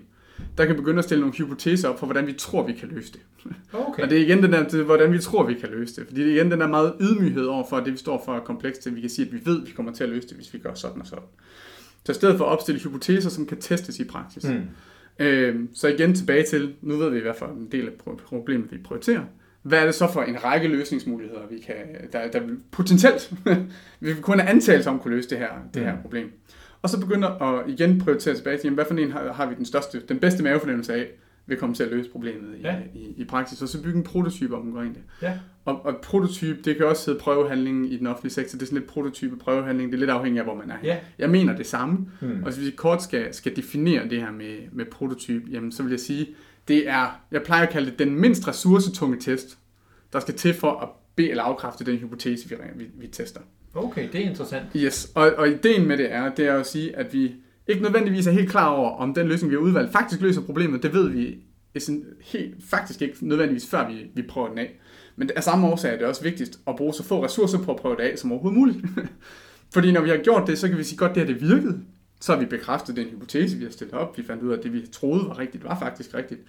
der 0.58 0.64
kan 0.64 0.74
vi 0.74 0.80
begynde 0.80 0.98
at 0.98 1.04
stille 1.04 1.20
nogle 1.20 1.34
hypoteser 1.34 1.88
op 1.88 1.98
for, 1.98 2.06
hvordan 2.06 2.26
vi 2.26 2.32
tror, 2.32 2.66
vi 2.66 2.72
kan 2.72 2.88
løse 2.88 3.12
det. 3.12 3.20
Okay. 3.72 4.02
Og 4.02 4.10
det 4.10 4.18
er 4.18 4.22
igen 4.22 4.42
den 4.42 4.52
der, 4.52 4.68
det, 4.68 4.84
hvordan 4.84 5.12
vi 5.12 5.18
tror, 5.18 5.46
vi 5.46 5.54
kan 5.54 5.68
løse 5.68 6.00
det. 6.00 6.08
Fordi 6.08 6.20
det 6.20 6.28
er 6.30 6.34
igen 6.34 6.50
den 6.50 6.60
der 6.60 6.68
meget 6.68 6.94
ydmyghed 7.00 7.44
over 7.44 7.64
for, 7.68 7.76
at 7.76 7.84
det 7.84 7.92
vi 7.92 7.98
står 7.98 8.22
for 8.24 8.36
er 8.36 8.40
komplekst, 8.40 8.82
til 8.82 8.96
vi 8.96 9.00
kan 9.00 9.10
sige, 9.10 9.26
at 9.26 9.32
vi 9.32 9.40
ved, 9.44 9.62
at 9.62 9.66
vi 9.66 9.72
kommer 9.72 9.92
til 9.92 10.04
at 10.04 10.10
løse 10.10 10.28
det, 10.28 10.36
hvis 10.36 10.54
vi 10.54 10.58
gør 10.58 10.74
sådan 10.74 11.00
og 11.00 11.06
sådan. 11.06 11.24
Så 12.04 12.12
i 12.12 12.14
stedet 12.14 12.38
for 12.38 12.44
at 12.44 12.50
opstille 12.50 12.80
hypoteser, 12.80 13.30
som 13.30 13.46
kan 13.46 13.60
testes 13.60 14.00
i 14.00 14.04
praksis. 14.04 14.44
Mm. 14.44 15.24
Øh, 15.24 15.60
så 15.74 15.88
igen 15.88 16.14
tilbage 16.14 16.44
til, 16.46 16.74
nu 16.82 16.96
ved 16.96 17.10
vi 17.10 17.18
i 17.18 17.22
hvert 17.22 17.36
fald 17.36 17.50
en 17.50 17.68
del 17.72 17.86
af 17.86 17.92
problemet, 18.26 18.72
vi 18.72 18.78
prioriterer 18.78 19.24
hvad 19.64 19.78
er 19.78 19.84
det 19.84 19.94
så 19.94 20.12
for 20.12 20.22
en 20.22 20.44
række 20.44 20.68
løsningsmuligheder, 20.68 21.40
vi 21.50 21.58
kan, 21.58 21.74
der, 22.12 22.30
der 22.30 22.40
potentielt, 22.70 23.32
vi 24.00 24.14
kun 24.20 24.40
antage 24.40 24.82
sig 24.82 24.92
om 24.92 24.98
kunne 24.98 25.16
løse 25.16 25.30
det 25.30 25.38
her, 25.38 25.48
det 25.74 25.82
her 25.82 25.94
mm. 25.94 26.02
problem. 26.02 26.32
Og 26.82 26.90
så 26.90 27.00
begynder 27.00 27.28
at 27.28 27.70
igen 27.70 28.00
prioritere 28.00 28.34
tilbage 28.34 28.56
til, 28.56 28.64
jamen, 28.64 28.74
hvad 28.74 28.84
for 28.84 28.94
en 28.94 29.12
har, 29.12 29.32
har 29.32 29.46
vi 29.46 29.54
den 29.54 29.64
største, 29.64 30.02
den 30.08 30.18
bedste 30.18 30.42
mavefornemmelse 30.42 30.94
af, 30.94 31.06
vil 31.46 31.56
komme 31.56 31.74
til 31.74 31.82
at 31.82 31.90
løse 31.90 32.10
problemet 32.10 32.58
i, 32.58 32.60
ja. 32.60 32.76
i, 32.94 33.14
i 33.16 33.24
praksis, 33.24 33.62
og 33.62 33.68
så 33.68 33.82
bygge 33.82 33.98
en 33.98 34.04
prototype 34.04 34.56
omkring 34.56 34.94
det. 34.94 35.02
Ja. 35.22 35.38
Og, 35.64 35.86
og 35.86 35.96
prototype, 36.02 36.62
det 36.62 36.76
kan 36.76 36.86
også 36.86 37.10
hedde 37.10 37.20
prøvehandling 37.22 37.92
i 37.92 37.96
den 37.96 38.06
offentlige 38.06 38.32
sektor, 38.32 38.58
det 38.58 38.62
er 38.62 38.66
sådan 38.66 38.78
lidt 38.78 38.90
prototype 38.90 39.36
prøvehandling, 39.36 39.92
det 39.92 39.96
er 39.96 40.00
lidt 40.00 40.10
afhængigt 40.10 40.40
af, 40.40 40.46
hvor 40.46 40.54
man 40.54 40.70
er. 40.70 40.76
Ja. 40.84 40.98
Jeg 41.18 41.30
mener 41.30 41.56
det 41.56 41.66
samme, 41.66 42.08
mm. 42.20 42.42
og 42.44 42.52
hvis 42.52 42.66
vi 42.66 42.70
kort 42.70 43.02
skal, 43.02 43.34
skal 43.34 43.56
definere 43.56 44.08
det 44.08 44.20
her 44.20 44.32
med, 44.32 44.56
med 44.72 44.84
prototype, 44.84 45.50
jamen 45.50 45.72
så 45.72 45.82
vil 45.82 45.90
jeg 45.90 46.00
sige, 46.00 46.28
det 46.68 46.88
er, 46.88 47.20
jeg 47.30 47.42
plejer 47.42 47.66
at 47.66 47.72
kalde 47.72 47.90
det 47.90 47.98
den 47.98 48.20
mindst 48.20 48.48
ressourcetunge 48.48 49.16
test, 49.20 49.58
der 50.12 50.20
skal 50.20 50.34
til 50.34 50.54
for 50.54 50.70
at 50.70 50.88
bede 51.16 51.30
eller 51.30 51.42
afkræfte 51.42 51.84
den 51.84 51.96
hypotese, 51.96 52.48
vi, 52.48 52.56
vi, 52.74 52.84
vi 52.94 53.06
tester. 53.06 53.40
Okay, 53.74 54.08
det 54.12 54.20
er 54.20 54.30
interessant. 54.30 54.66
Yes, 54.76 55.12
og, 55.14 55.32
og 55.36 55.48
ideen 55.48 55.88
med 55.88 55.96
det 55.96 56.12
er, 56.12 56.34
det 56.34 56.46
er 56.46 56.54
at 56.54 56.66
sige, 56.66 56.96
at 56.96 57.12
vi 57.12 57.34
ikke 57.68 57.82
nødvendigvis 57.82 58.26
er 58.26 58.32
helt 58.32 58.50
klar 58.50 58.68
over, 58.68 58.90
om 58.90 59.14
den 59.14 59.28
løsning, 59.28 59.50
vi 59.50 59.56
har 59.56 59.62
udvalgt, 59.62 59.92
faktisk 59.92 60.20
løser 60.20 60.40
problemet. 60.40 60.82
Det 60.82 60.94
ved 60.94 61.08
vi 61.08 61.38
sådan 61.78 62.04
helt, 62.20 62.54
faktisk 62.64 63.02
ikke 63.02 63.16
nødvendigvis, 63.20 63.66
før 63.66 63.88
vi, 63.88 64.10
vi 64.14 64.22
prøver 64.22 64.48
den 64.48 64.58
af. 64.58 64.80
Men 65.16 65.30
af 65.36 65.42
samme 65.42 65.66
årsag 65.66 65.92
er 65.92 65.98
det 65.98 66.06
også 66.06 66.22
vigtigt 66.22 66.58
at 66.66 66.76
bruge 66.76 66.94
så 66.94 67.02
få 67.02 67.24
ressourcer 67.24 67.58
på 67.58 67.70
at 67.70 67.80
prøve 67.80 67.96
det 67.96 68.02
af 68.02 68.18
som 68.18 68.32
overhovedet 68.32 68.58
muligt. 68.58 68.78
Fordi 69.74 69.92
når 69.92 70.00
vi 70.00 70.08
har 70.08 70.16
gjort 70.16 70.46
det, 70.46 70.58
så 70.58 70.68
kan 70.68 70.78
vi 70.78 70.84
sige, 70.84 70.98
godt 70.98 71.14
det 71.14 71.26
her 71.26 71.34
det 71.34 71.40
virkede. 71.40 71.80
Så 72.20 72.32
har 72.32 72.40
vi 72.40 72.46
bekræftet 72.46 72.96
den 72.96 73.06
hypotese, 73.06 73.56
vi 73.56 73.64
har 73.64 73.70
stillet 73.70 73.94
op. 73.94 74.18
Vi 74.18 74.22
fandt 74.22 74.42
ud 74.42 74.52
af, 74.52 74.56
at 74.56 74.62
det 74.62 74.72
vi 74.72 74.86
troede 74.86 75.28
var 75.28 75.38
rigtigt, 75.38 75.64
var 75.64 75.78
faktisk 75.78 76.14
rigtigt. 76.14 76.40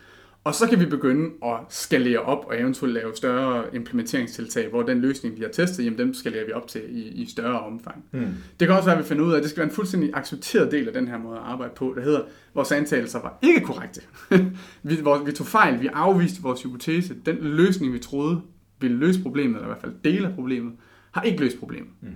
Og 0.46 0.56
så 0.56 0.68
kan 0.70 0.80
vi 0.80 0.86
begynde 0.86 1.30
at 1.44 1.58
skalere 1.70 2.20
op 2.20 2.46
og 2.48 2.60
eventuelt 2.60 2.94
lave 2.94 3.16
større 3.16 3.76
implementeringstiltag, 3.76 4.70
hvor 4.70 4.84
den 4.84 5.02
løsning, 5.02 5.38
vi 5.38 5.42
har 5.42 5.50
testet, 5.50 5.86
jamen 5.86 6.00
dem 6.00 6.14
skalerer 6.14 6.46
vi 6.46 6.52
op 6.52 6.68
til 6.68 6.82
i, 6.90 7.08
i 7.08 7.26
større 7.26 7.60
omfang. 7.60 8.06
Mm. 8.12 8.34
Det 8.60 8.68
kan 8.68 8.76
også 8.76 8.86
være, 8.86 8.98
at 8.98 9.04
vi 9.04 9.08
finder 9.08 9.26
ud 9.26 9.32
af, 9.32 9.38
at 9.38 9.44
det 9.44 9.50
skal 9.50 9.60
være 9.62 9.70
en 9.70 9.76
fuldstændig 9.76 10.12
accepteret 10.14 10.72
del 10.72 10.88
af 10.88 10.94
den 10.94 11.08
her 11.08 11.18
måde 11.18 11.36
at 11.36 11.44
arbejde 11.44 11.74
på, 11.76 11.94
der 11.96 12.02
hedder, 12.02 12.22
vores 12.54 12.72
antagelser 12.72 13.22
var 13.22 13.40
ikke 13.42 13.62
korrekte. 13.62 14.02
vi, 14.84 14.96
hvor, 15.02 15.24
vi 15.24 15.32
tog 15.32 15.48
fejl, 15.48 15.82
vi 15.82 15.90
afviste 15.94 16.42
vores 16.42 16.64
hypotese. 16.64 17.16
Den 17.26 17.38
løsning, 17.42 17.94
vi 17.94 18.00
troede 18.00 18.42
ville 18.80 18.98
løse 18.98 19.22
problemet, 19.22 19.56
eller 19.56 19.68
i 19.68 19.72
hvert 19.72 19.82
fald 19.82 19.94
dele 20.04 20.28
af 20.28 20.36
problemet, 20.36 20.74
har 21.12 21.22
ikke 21.22 21.40
løst 21.40 21.60
problemet. 21.60 21.90
Mm. 22.02 22.10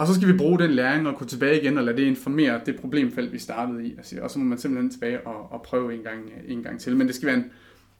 Og 0.00 0.06
så 0.06 0.14
skal 0.14 0.28
vi 0.28 0.32
bruge 0.32 0.58
den 0.58 0.70
læring 0.70 1.08
og 1.08 1.16
gå 1.16 1.24
tilbage 1.24 1.60
igen 1.60 1.78
og 1.78 1.84
lade 1.84 1.96
det 1.96 2.02
informere 2.02 2.60
det 2.66 2.80
problemfelt, 2.80 3.32
vi 3.32 3.38
startede 3.38 3.86
i. 3.86 3.96
Og 4.22 4.30
så 4.30 4.38
må 4.38 4.44
man 4.44 4.58
simpelthen 4.58 4.90
tilbage 4.90 5.26
og, 5.26 5.52
og 5.52 5.62
prøve 5.62 5.94
en 5.94 6.00
gang, 6.02 6.32
en 6.48 6.62
gang 6.62 6.80
til. 6.80 6.96
Men 6.96 7.06
det 7.06 7.14
skal 7.14 7.26
være 7.26 7.36
en, 7.36 7.44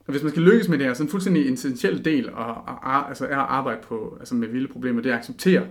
og 0.06 0.12
hvis 0.12 0.22
man 0.22 0.30
skal 0.30 0.42
lykkes 0.42 0.68
med 0.68 0.78
det 0.78 0.86
her, 0.86 0.94
så 0.94 1.02
en 1.02 1.08
fuldstændig 1.08 1.52
essentiel 1.52 2.04
del 2.04 2.28
at, 2.28 2.56
at, 2.84 3.04
altså 3.08 3.24
er 3.24 3.36
at 3.36 3.46
arbejde 3.48 3.80
på, 3.82 4.16
altså 4.20 4.34
med 4.34 4.48
vilde 4.48 4.68
problemer, 4.68 5.02
det 5.02 5.10
er 5.10 5.14
at 5.14 5.18
acceptere, 5.18 5.66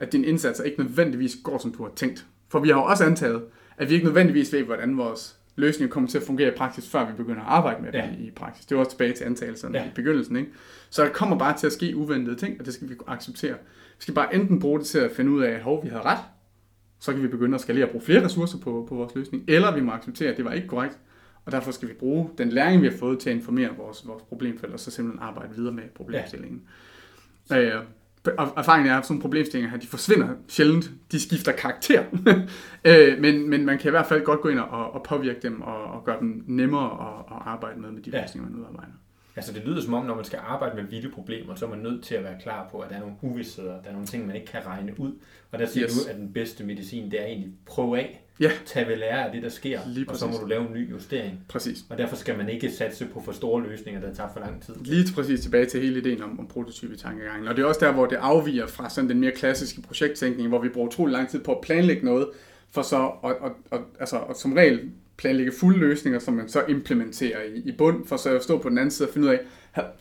at 0.00 0.12
din 0.12 0.24
indsats 0.24 0.62
ikke 0.64 0.80
nødvendigvis 0.80 1.36
går, 1.44 1.58
som 1.58 1.74
du 1.74 1.82
har 1.82 1.92
tænkt. 1.96 2.26
For 2.48 2.60
vi 2.60 2.68
har 2.68 2.76
jo 2.76 2.84
også 2.84 3.04
antaget, 3.04 3.42
at 3.76 3.88
vi 3.88 3.94
ikke 3.94 4.06
nødvendigvis 4.06 4.52
ved, 4.52 4.62
hvordan 4.62 4.96
vores 4.96 5.36
løsning 5.56 5.90
kommer 5.90 6.08
til 6.10 6.18
at 6.18 6.24
fungere 6.24 6.48
i 6.48 6.56
praksis, 6.56 6.88
før 6.88 7.06
vi 7.06 7.12
begynder 7.16 7.40
at 7.40 7.48
arbejde 7.48 7.82
med 7.82 7.92
det 7.92 7.98
ja. 7.98 8.08
i 8.18 8.30
praksis. 8.36 8.66
Det 8.66 8.74
er 8.74 8.78
også 8.78 8.90
tilbage 8.90 9.12
til 9.12 9.24
antagelserne 9.24 9.78
ja. 9.78 9.84
i 9.84 9.88
begyndelsen. 9.94 10.36
Ikke? 10.36 10.50
Så 10.90 11.02
der 11.02 11.08
kommer 11.08 11.38
bare 11.38 11.58
til 11.58 11.66
at 11.66 11.72
ske 11.72 11.96
uventede 11.96 12.36
ting, 12.36 12.60
og 12.60 12.66
det 12.66 12.74
skal 12.74 12.88
vi 12.88 12.94
acceptere. 13.06 13.54
Vi 14.02 14.04
skal 14.04 14.14
bare 14.14 14.34
enten 14.34 14.60
bruge 14.60 14.78
det 14.78 14.86
til 14.86 14.98
at 14.98 15.10
finde 15.16 15.30
ud 15.30 15.42
af, 15.42 15.50
at 15.50 15.84
vi 15.84 15.88
havde 15.88 16.02
ret, 16.02 16.18
så 16.98 17.12
kan 17.12 17.22
vi 17.22 17.28
begynde 17.28 17.54
at 17.54 17.60
skalere 17.60 17.84
og 17.84 17.90
bruge 17.90 18.04
flere 18.04 18.24
ressourcer 18.24 18.58
på, 18.58 18.86
på 18.88 18.94
vores 18.94 19.14
løsning, 19.14 19.44
eller 19.48 19.74
vi 19.74 19.80
må 19.80 19.92
acceptere, 19.92 20.30
at 20.30 20.36
det 20.36 20.44
var 20.44 20.52
ikke 20.52 20.68
korrekt, 20.68 20.98
og 21.44 21.52
derfor 21.52 21.70
skal 21.70 21.88
vi 21.88 21.94
bruge 21.94 22.30
den 22.38 22.48
læring, 22.48 22.82
vi 22.82 22.88
har 22.88 22.96
fået 22.96 23.18
til 23.18 23.30
at 23.30 23.36
informere 23.36 23.76
vores, 23.76 24.06
vores 24.06 24.22
problemfelt, 24.22 24.72
og 24.72 24.80
så 24.80 24.90
simpelthen 24.90 25.22
arbejde 25.22 25.54
videre 25.54 25.72
med 25.72 25.82
problemstillingen. 25.94 26.62
Ja. 27.50 27.60
Øh, 27.60 27.84
og 28.38 28.48
erfaringen 28.56 28.92
er, 28.92 28.98
at 28.98 29.06
sådan 29.06 29.20
problemstillinger 29.20 29.70
her, 29.70 29.78
de 29.78 29.86
forsvinder 29.86 30.28
sjældent. 30.48 30.90
De 31.12 31.20
skifter 31.20 31.52
karakter. 31.52 32.04
øh, 32.88 33.20
men, 33.20 33.50
men 33.50 33.66
man 33.66 33.78
kan 33.78 33.88
i 33.88 33.90
hvert 33.90 34.06
fald 34.06 34.24
godt 34.24 34.40
gå 34.40 34.48
ind 34.48 34.58
og, 34.58 34.92
og 34.92 35.02
påvirke 35.02 35.40
dem 35.42 35.60
og, 35.60 35.84
og 35.84 36.04
gøre 36.04 36.20
dem 36.20 36.44
nemmere 36.46 36.84
at, 36.84 37.36
at 37.36 37.42
arbejde 37.46 37.80
med 37.80 37.90
med 37.90 38.02
de 38.02 38.10
ja. 38.10 38.22
løsninger, 38.22 38.50
man 38.50 38.58
udarbejder. 38.58 38.92
Altså 39.36 39.52
det 39.52 39.62
lyder 39.66 39.82
som 39.82 39.94
om, 39.94 40.04
når 40.06 40.14
man 40.14 40.24
skal 40.24 40.38
arbejde 40.42 40.76
med 40.76 40.84
vilde 40.84 41.10
problemer, 41.10 41.54
så 41.54 41.66
er 41.66 41.70
man 41.70 41.78
nødt 41.78 42.04
til 42.04 42.14
at 42.14 42.24
være 42.24 42.36
klar 42.42 42.68
på, 42.70 42.78
at 42.78 42.90
der 42.90 42.96
er 42.96 43.00
nogle 43.00 43.14
uvidsheder, 43.22 43.82
der 43.82 43.88
er 43.88 43.92
nogle 43.92 44.06
ting, 44.06 44.26
man 44.26 44.36
ikke 44.36 44.46
kan 44.46 44.66
regne 44.66 45.00
ud. 45.00 45.12
Og 45.50 45.58
der 45.58 45.66
siger 45.66 45.84
yes. 45.84 46.04
du, 46.04 46.10
at 46.10 46.16
den 46.16 46.32
bedste 46.32 46.64
medicin, 46.64 47.10
det 47.10 47.20
er 47.20 47.24
egentlig 47.24 47.52
prøve 47.66 47.98
af, 47.98 48.18
Ja. 48.40 48.50
tage 48.66 48.88
ved 48.88 48.96
lære 48.96 49.26
af 49.26 49.32
det, 49.32 49.42
der 49.42 49.48
sker, 49.48 49.80
Lige 49.86 50.08
og 50.08 50.16
så 50.16 50.26
må 50.26 50.32
du 50.40 50.46
lave 50.46 50.66
en 50.66 50.74
ny 50.74 50.90
justering. 50.90 51.40
Præcis. 51.48 51.84
Og 51.90 51.98
derfor 51.98 52.16
skal 52.16 52.36
man 52.36 52.48
ikke 52.48 52.70
satse 52.70 53.06
på 53.06 53.22
for 53.24 53.32
store 53.32 53.62
løsninger, 53.62 54.00
der 54.00 54.14
tager 54.14 54.28
for 54.32 54.40
lang 54.40 54.62
tid. 54.62 54.74
Lige 54.84 55.14
præcis 55.14 55.40
tilbage 55.40 55.66
til 55.66 55.80
hele 55.82 56.00
ideen 56.00 56.22
om, 56.22 56.40
om 56.40 56.46
prototypetankegangen. 56.46 57.48
Og 57.48 57.56
det 57.56 57.62
er 57.62 57.66
også 57.66 57.80
der, 57.80 57.92
hvor 57.92 58.06
det 58.06 58.16
afviger 58.16 58.66
fra 58.66 58.90
sådan 58.90 59.10
den 59.10 59.20
mere 59.20 59.32
klassiske 59.32 59.82
projekttænkning, 59.82 60.48
hvor 60.48 60.58
vi 60.58 60.68
bruger 60.68 60.88
utrolig 60.88 61.12
lang 61.12 61.28
tid 61.28 61.40
på 61.40 61.54
at 61.54 61.60
planlægge 61.60 62.04
noget, 62.04 62.28
for 62.70 62.82
så 62.82 63.10
at, 63.24 63.30
at, 63.30 63.52
at, 63.72 63.80
altså, 64.00 64.18
at 64.18 64.36
som 64.36 64.52
regel 64.52 64.90
planlægge 65.16 65.52
fulde 65.52 65.78
løsninger, 65.78 66.18
som 66.18 66.34
man 66.34 66.48
så 66.48 66.64
implementerer 66.68 67.42
i, 67.42 67.58
i 67.68 67.72
bund, 67.72 68.06
for 68.06 68.16
så 68.16 68.36
at 68.36 68.42
stå 68.42 68.58
på 68.58 68.68
den 68.68 68.78
anden 68.78 68.90
side 68.90 69.08
og 69.08 69.12
finde 69.12 69.28
ud 69.28 69.32
af, 69.32 69.40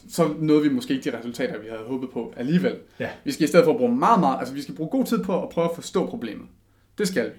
så 0.09 0.33
nåede 0.39 0.63
vi 0.63 0.69
måske 0.69 0.93
ikke 0.93 1.11
de 1.11 1.17
resultater, 1.17 1.59
vi 1.59 1.67
havde 1.67 1.83
håbet 1.87 2.09
på 2.09 2.33
alligevel. 2.37 2.75
Ja. 2.99 3.09
Vi 3.23 3.31
skal 3.31 3.43
i 3.43 3.47
stedet 3.47 3.65
for 3.65 3.77
bruge 3.77 3.95
meget, 3.95 4.19
meget, 4.19 4.39
altså 4.39 4.53
vi 4.53 4.61
skal 4.61 4.75
bruge 4.75 4.89
god 4.89 5.05
tid 5.05 5.23
på 5.23 5.43
at 5.43 5.49
prøve 5.49 5.69
at 5.69 5.75
forstå 5.75 6.05
problemet. 6.05 6.47
Det 6.97 7.07
skal 7.07 7.25
vi. 7.25 7.35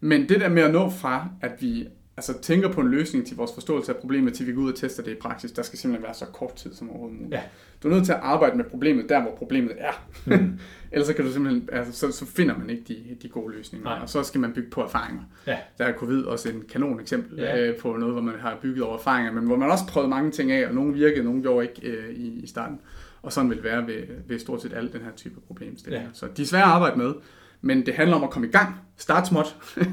Men 0.00 0.28
det 0.28 0.40
der 0.40 0.48
med 0.48 0.62
at 0.62 0.72
nå 0.72 0.90
fra, 0.90 1.28
at 1.40 1.52
vi 1.60 1.88
altså, 2.28 2.42
tænker 2.42 2.72
på 2.72 2.80
en 2.80 2.88
løsning 2.88 3.26
til 3.26 3.36
vores 3.36 3.50
forståelse 3.54 3.92
af 3.92 3.98
problemet, 4.00 4.34
til 4.34 4.46
vi 4.46 4.52
går 4.52 4.62
ud 4.62 4.72
og 4.72 4.78
tester 4.78 5.02
det 5.02 5.10
i 5.10 5.14
praksis, 5.14 5.52
der 5.52 5.62
skal 5.62 5.78
simpelthen 5.78 6.04
være 6.04 6.14
så 6.14 6.24
kort 6.24 6.54
tid 6.54 6.74
som 6.74 6.90
overhovedet 6.90 7.18
muligt. 7.18 7.34
Ja. 7.34 7.42
Du 7.82 7.88
er 7.88 7.92
nødt 7.92 8.04
til 8.04 8.12
at 8.12 8.18
arbejde 8.22 8.56
med 8.56 8.64
problemet 8.64 9.08
der, 9.08 9.22
hvor 9.22 9.34
problemet 9.36 9.72
er. 9.78 10.06
Mm. 10.26 10.58
Ellers 10.92 11.06
så 11.06 11.14
kan 11.14 11.24
du 11.24 11.32
simpelthen, 11.32 11.68
altså, 11.72 11.92
så, 11.92 12.18
så 12.18 12.26
finder 12.26 12.58
man 12.58 12.70
ikke 12.70 12.82
de, 12.88 13.16
de 13.22 13.28
gode 13.28 13.54
løsninger, 13.54 13.88
Nej. 13.88 13.98
og 14.02 14.08
så 14.08 14.22
skal 14.22 14.40
man 14.40 14.52
bygge 14.52 14.70
på 14.70 14.82
erfaringer. 14.82 15.22
Ja. 15.46 15.58
Der 15.78 15.84
er 15.84 15.92
covid 15.92 16.22
også 16.24 16.48
en 16.48 16.62
kanon 16.68 17.00
eksempel 17.00 17.38
Ja. 17.38 17.60
øh, 17.60 17.76
på 17.78 17.96
noget, 17.96 18.14
hvor 18.14 18.22
man 18.22 18.34
har 18.40 18.58
bygget 18.62 18.82
over 18.84 18.98
erfaringer, 18.98 19.32
men 19.32 19.46
hvor 19.46 19.56
man 19.56 19.70
også 19.70 19.84
prøvet 19.86 20.08
mange 20.08 20.30
ting 20.30 20.52
af, 20.52 20.68
og 20.68 20.74
nogle 20.74 20.94
virkede, 20.94 21.24
nogle 21.24 21.42
gjorde 21.42 21.68
ikke 21.68 21.88
øh, 21.88 22.10
i, 22.14 22.40
i 22.42 22.46
starten. 22.46 22.80
Og 23.22 23.32
sådan 23.32 23.50
vil 23.50 23.56
det 23.56 23.64
være 23.64 23.86
ved, 23.86 24.02
ved 24.28 24.38
stort 24.38 24.62
set 24.62 24.72
alt 24.72 24.92
den 24.92 25.00
her 25.00 25.10
type 25.16 25.40
problemstillinger. 25.40 26.06
Ja. 26.06 26.12
Så 26.12 26.26
de 26.36 26.42
er 26.42 26.46
svære 26.46 26.62
at 26.62 26.68
arbejde 26.68 26.98
med, 26.98 27.12
men 27.60 27.86
det 27.86 27.94
handler 27.94 28.16
om 28.16 28.24
at 28.24 28.30
komme 28.30 28.48
i 28.48 28.50
gang, 28.50 28.74
start 28.96 29.26
småt, 29.26 29.56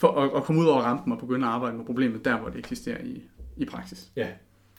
for 0.00 0.20
at, 0.22 0.30
at 0.36 0.42
komme 0.42 0.60
ud 0.60 0.66
over 0.66 0.80
rampen 0.82 1.12
og 1.12 1.18
begynde 1.18 1.46
at 1.46 1.52
arbejde 1.52 1.76
med 1.76 1.84
problemet 1.84 2.24
der, 2.24 2.38
hvor 2.38 2.48
det 2.48 2.58
eksisterer 2.58 2.98
i, 3.04 3.22
i 3.56 3.64
praksis. 3.64 4.10
Ja. 4.16 4.28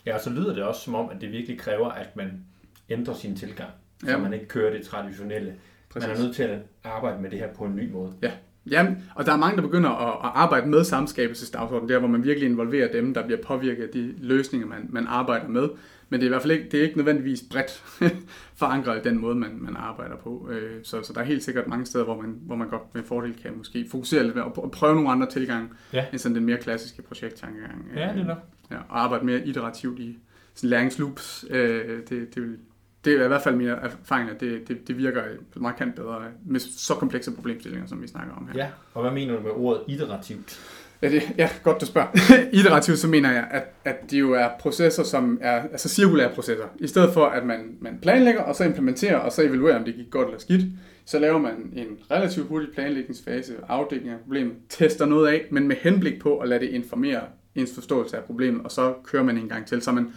ja, 0.05 0.15
og 0.15 0.21
så 0.21 0.29
lyder 0.29 0.53
det 0.53 0.63
også 0.63 0.81
som 0.81 0.95
om, 0.95 1.09
at 1.09 1.21
det 1.21 1.31
virkelig 1.31 1.59
kræver, 1.59 1.89
at 1.89 2.15
man 2.15 2.45
ændrer 2.89 3.13
sin 3.13 3.35
tilgang, 3.35 3.71
så 4.03 4.09
Ja. 4.11 4.17
man 4.17 4.33
ikke 4.33 4.45
kører 4.47 4.73
det 4.77 4.85
traditionelle. 4.85 5.55
Præcis. 5.89 6.07
Man 6.07 6.17
er 6.17 6.21
nødt 6.23 6.35
til 6.35 6.43
at 6.43 6.59
arbejde 6.83 7.21
med 7.21 7.29
det 7.29 7.39
her 7.39 7.53
på 7.53 7.63
en 7.65 7.75
ny 7.75 7.91
måde. 7.91 8.13
Ja, 8.21 8.31
Jamen, 8.71 8.97
og 9.15 9.25
der 9.25 9.31
er 9.33 9.37
mange, 9.37 9.55
der 9.55 9.61
begynder 9.61 9.89
at, 9.89 10.13
at 10.27 10.31
arbejde 10.35 10.69
med 10.69 10.83
samskabelsesdagsordenen, 10.83 11.89
der 11.89 11.99
hvor 11.99 12.07
man 12.07 12.23
virkelig 12.23 12.49
involverer 12.49 12.91
dem, 12.91 13.13
der 13.13 13.25
bliver 13.25 13.41
påvirket 13.43 13.83
af 13.83 13.89
de 13.89 14.13
løsninger, 14.21 14.67
man, 14.67 14.87
man 14.89 15.07
arbejder 15.07 15.47
med. 15.47 15.69
Men 16.11 16.19
det 16.19 16.25
er 16.25 16.29
i 16.29 16.31
hvert 16.31 16.41
fald 16.41 16.51
ikke, 16.51 16.69
det 16.71 16.79
er 16.79 16.83
ikke 16.83 16.97
nødvendigvis 16.97 17.43
bredt 17.51 17.83
forankret 18.59 19.05
i 19.05 19.09
den 19.09 19.21
måde, 19.21 19.35
man, 19.35 19.49
man 19.59 19.75
arbejder 19.77 20.15
på. 20.15 20.49
Øh, 20.51 20.71
Så, 20.83 21.03
så 21.03 21.13
der 21.13 21.19
er 21.19 21.25
helt 21.25 21.43
sikkert 21.43 21.67
mange 21.67 21.85
steder, 21.85 22.03
hvor 22.05 22.21
man, 22.21 22.35
hvor 22.41 22.55
man 22.55 22.69
godt 22.69 22.95
med 22.95 23.03
fordel 23.03 23.35
kan 23.41 23.51
måske 23.57 23.85
fokusere 23.91 24.23
lidt 24.23 24.35
mere 24.35 24.45
og 24.45 24.51
pr- 24.57 24.61
og 24.61 24.71
prøve 24.71 24.95
nogle 24.95 25.09
andre 25.09 25.27
tilgange, 25.29 25.69
Ja. 25.93 26.05
end 26.11 26.19
sådan 26.19 26.35
den 26.35 26.45
mere 26.45 26.57
klassiske 26.57 27.01
projekttankegang. 27.01 27.85
Ja, 27.95 28.09
det 28.13 28.21
er 28.21 28.25
nok. 28.25 28.37
Ja, 28.71 28.75
og 28.89 29.03
arbejde 29.03 29.25
mere 29.25 29.47
iterativt 29.47 29.99
i 29.99 30.17
sådan 30.55 30.69
læringsloops. 30.69 31.45
Øh, 31.49 31.97
det, 32.09 32.35
det, 32.35 32.43
vil, 32.43 32.57
det 33.05 33.19
er 33.19 33.23
i 33.23 33.27
hvert 33.27 33.41
fald 33.41 33.55
mine 33.55 33.71
erfaringer, 33.71 34.33
det, 34.33 34.67
det, 34.67 34.87
det 34.87 34.97
virker 34.97 35.21
markant 35.55 35.95
bedre 35.95 36.21
med 36.45 36.59
så 36.59 36.93
komplekse 36.93 37.31
problemstillinger, 37.31 37.87
som 37.87 38.01
vi 38.01 38.07
snakker 38.07 38.33
om 38.33 38.47
her. 38.47 38.63
Ja, 38.63 38.69
og 38.93 39.01
hvad 39.01 39.11
mener 39.11 39.35
du 39.35 39.41
med 39.41 39.51
ordet 39.51 39.81
iterativt? 39.87 40.59
Ja, 41.01 41.09
det, 41.09 41.21
ja 41.37 41.49
godt 41.63 41.81
du 41.81 41.85
spørger. 41.85 42.07
Iterativt, 42.59 42.99
så 42.99 43.07
mener 43.07 43.31
jeg, 43.31 43.47
at, 43.51 43.63
at 43.85 44.11
det 44.11 44.19
jo 44.19 44.33
er 44.33 44.47
processer, 44.59 45.03
som 45.03 45.39
er 45.41 45.61
altså 45.61 45.89
cirkulære 45.89 46.31
processer. 46.35 46.65
I 46.79 46.87
stedet 46.87 47.13
for, 47.13 47.25
at 47.25 47.45
man, 47.45 47.77
man 47.81 47.99
planlægger, 48.01 48.41
og 48.41 48.55
så 48.55 48.63
implementerer, 48.63 49.17
og 49.17 49.31
så 49.31 49.41
evaluerer, 49.41 49.77
om 49.77 49.85
det 49.85 49.95
gik 49.95 50.09
godt 50.11 50.27
eller 50.27 50.39
skidt, 50.39 50.65
så 51.05 51.19
laver 51.19 51.37
man 51.37 51.73
en 51.73 51.97
relativt 52.11 52.47
hurtig 52.47 52.69
planlægningsfase, 52.73 53.53
afdækning 53.67 54.13
af 54.13 54.19
problemet, 54.19 54.53
tester 54.69 55.05
noget 55.05 55.27
af, 55.27 55.45
men 55.51 55.67
med 55.67 55.75
henblik 55.81 56.21
på 56.21 56.37
at 56.37 56.49
lade 56.49 56.59
det 56.59 56.69
informere 56.69 57.21
ens 57.55 57.73
forståelse 57.73 58.17
af 58.17 58.23
problemet, 58.23 58.61
og 58.63 58.71
så 58.71 58.93
kører 59.03 59.23
man 59.23 59.37
en 59.37 59.49
gang 59.49 59.65
til. 59.65 59.81
Så 59.81 59.91
man, 59.91 60.13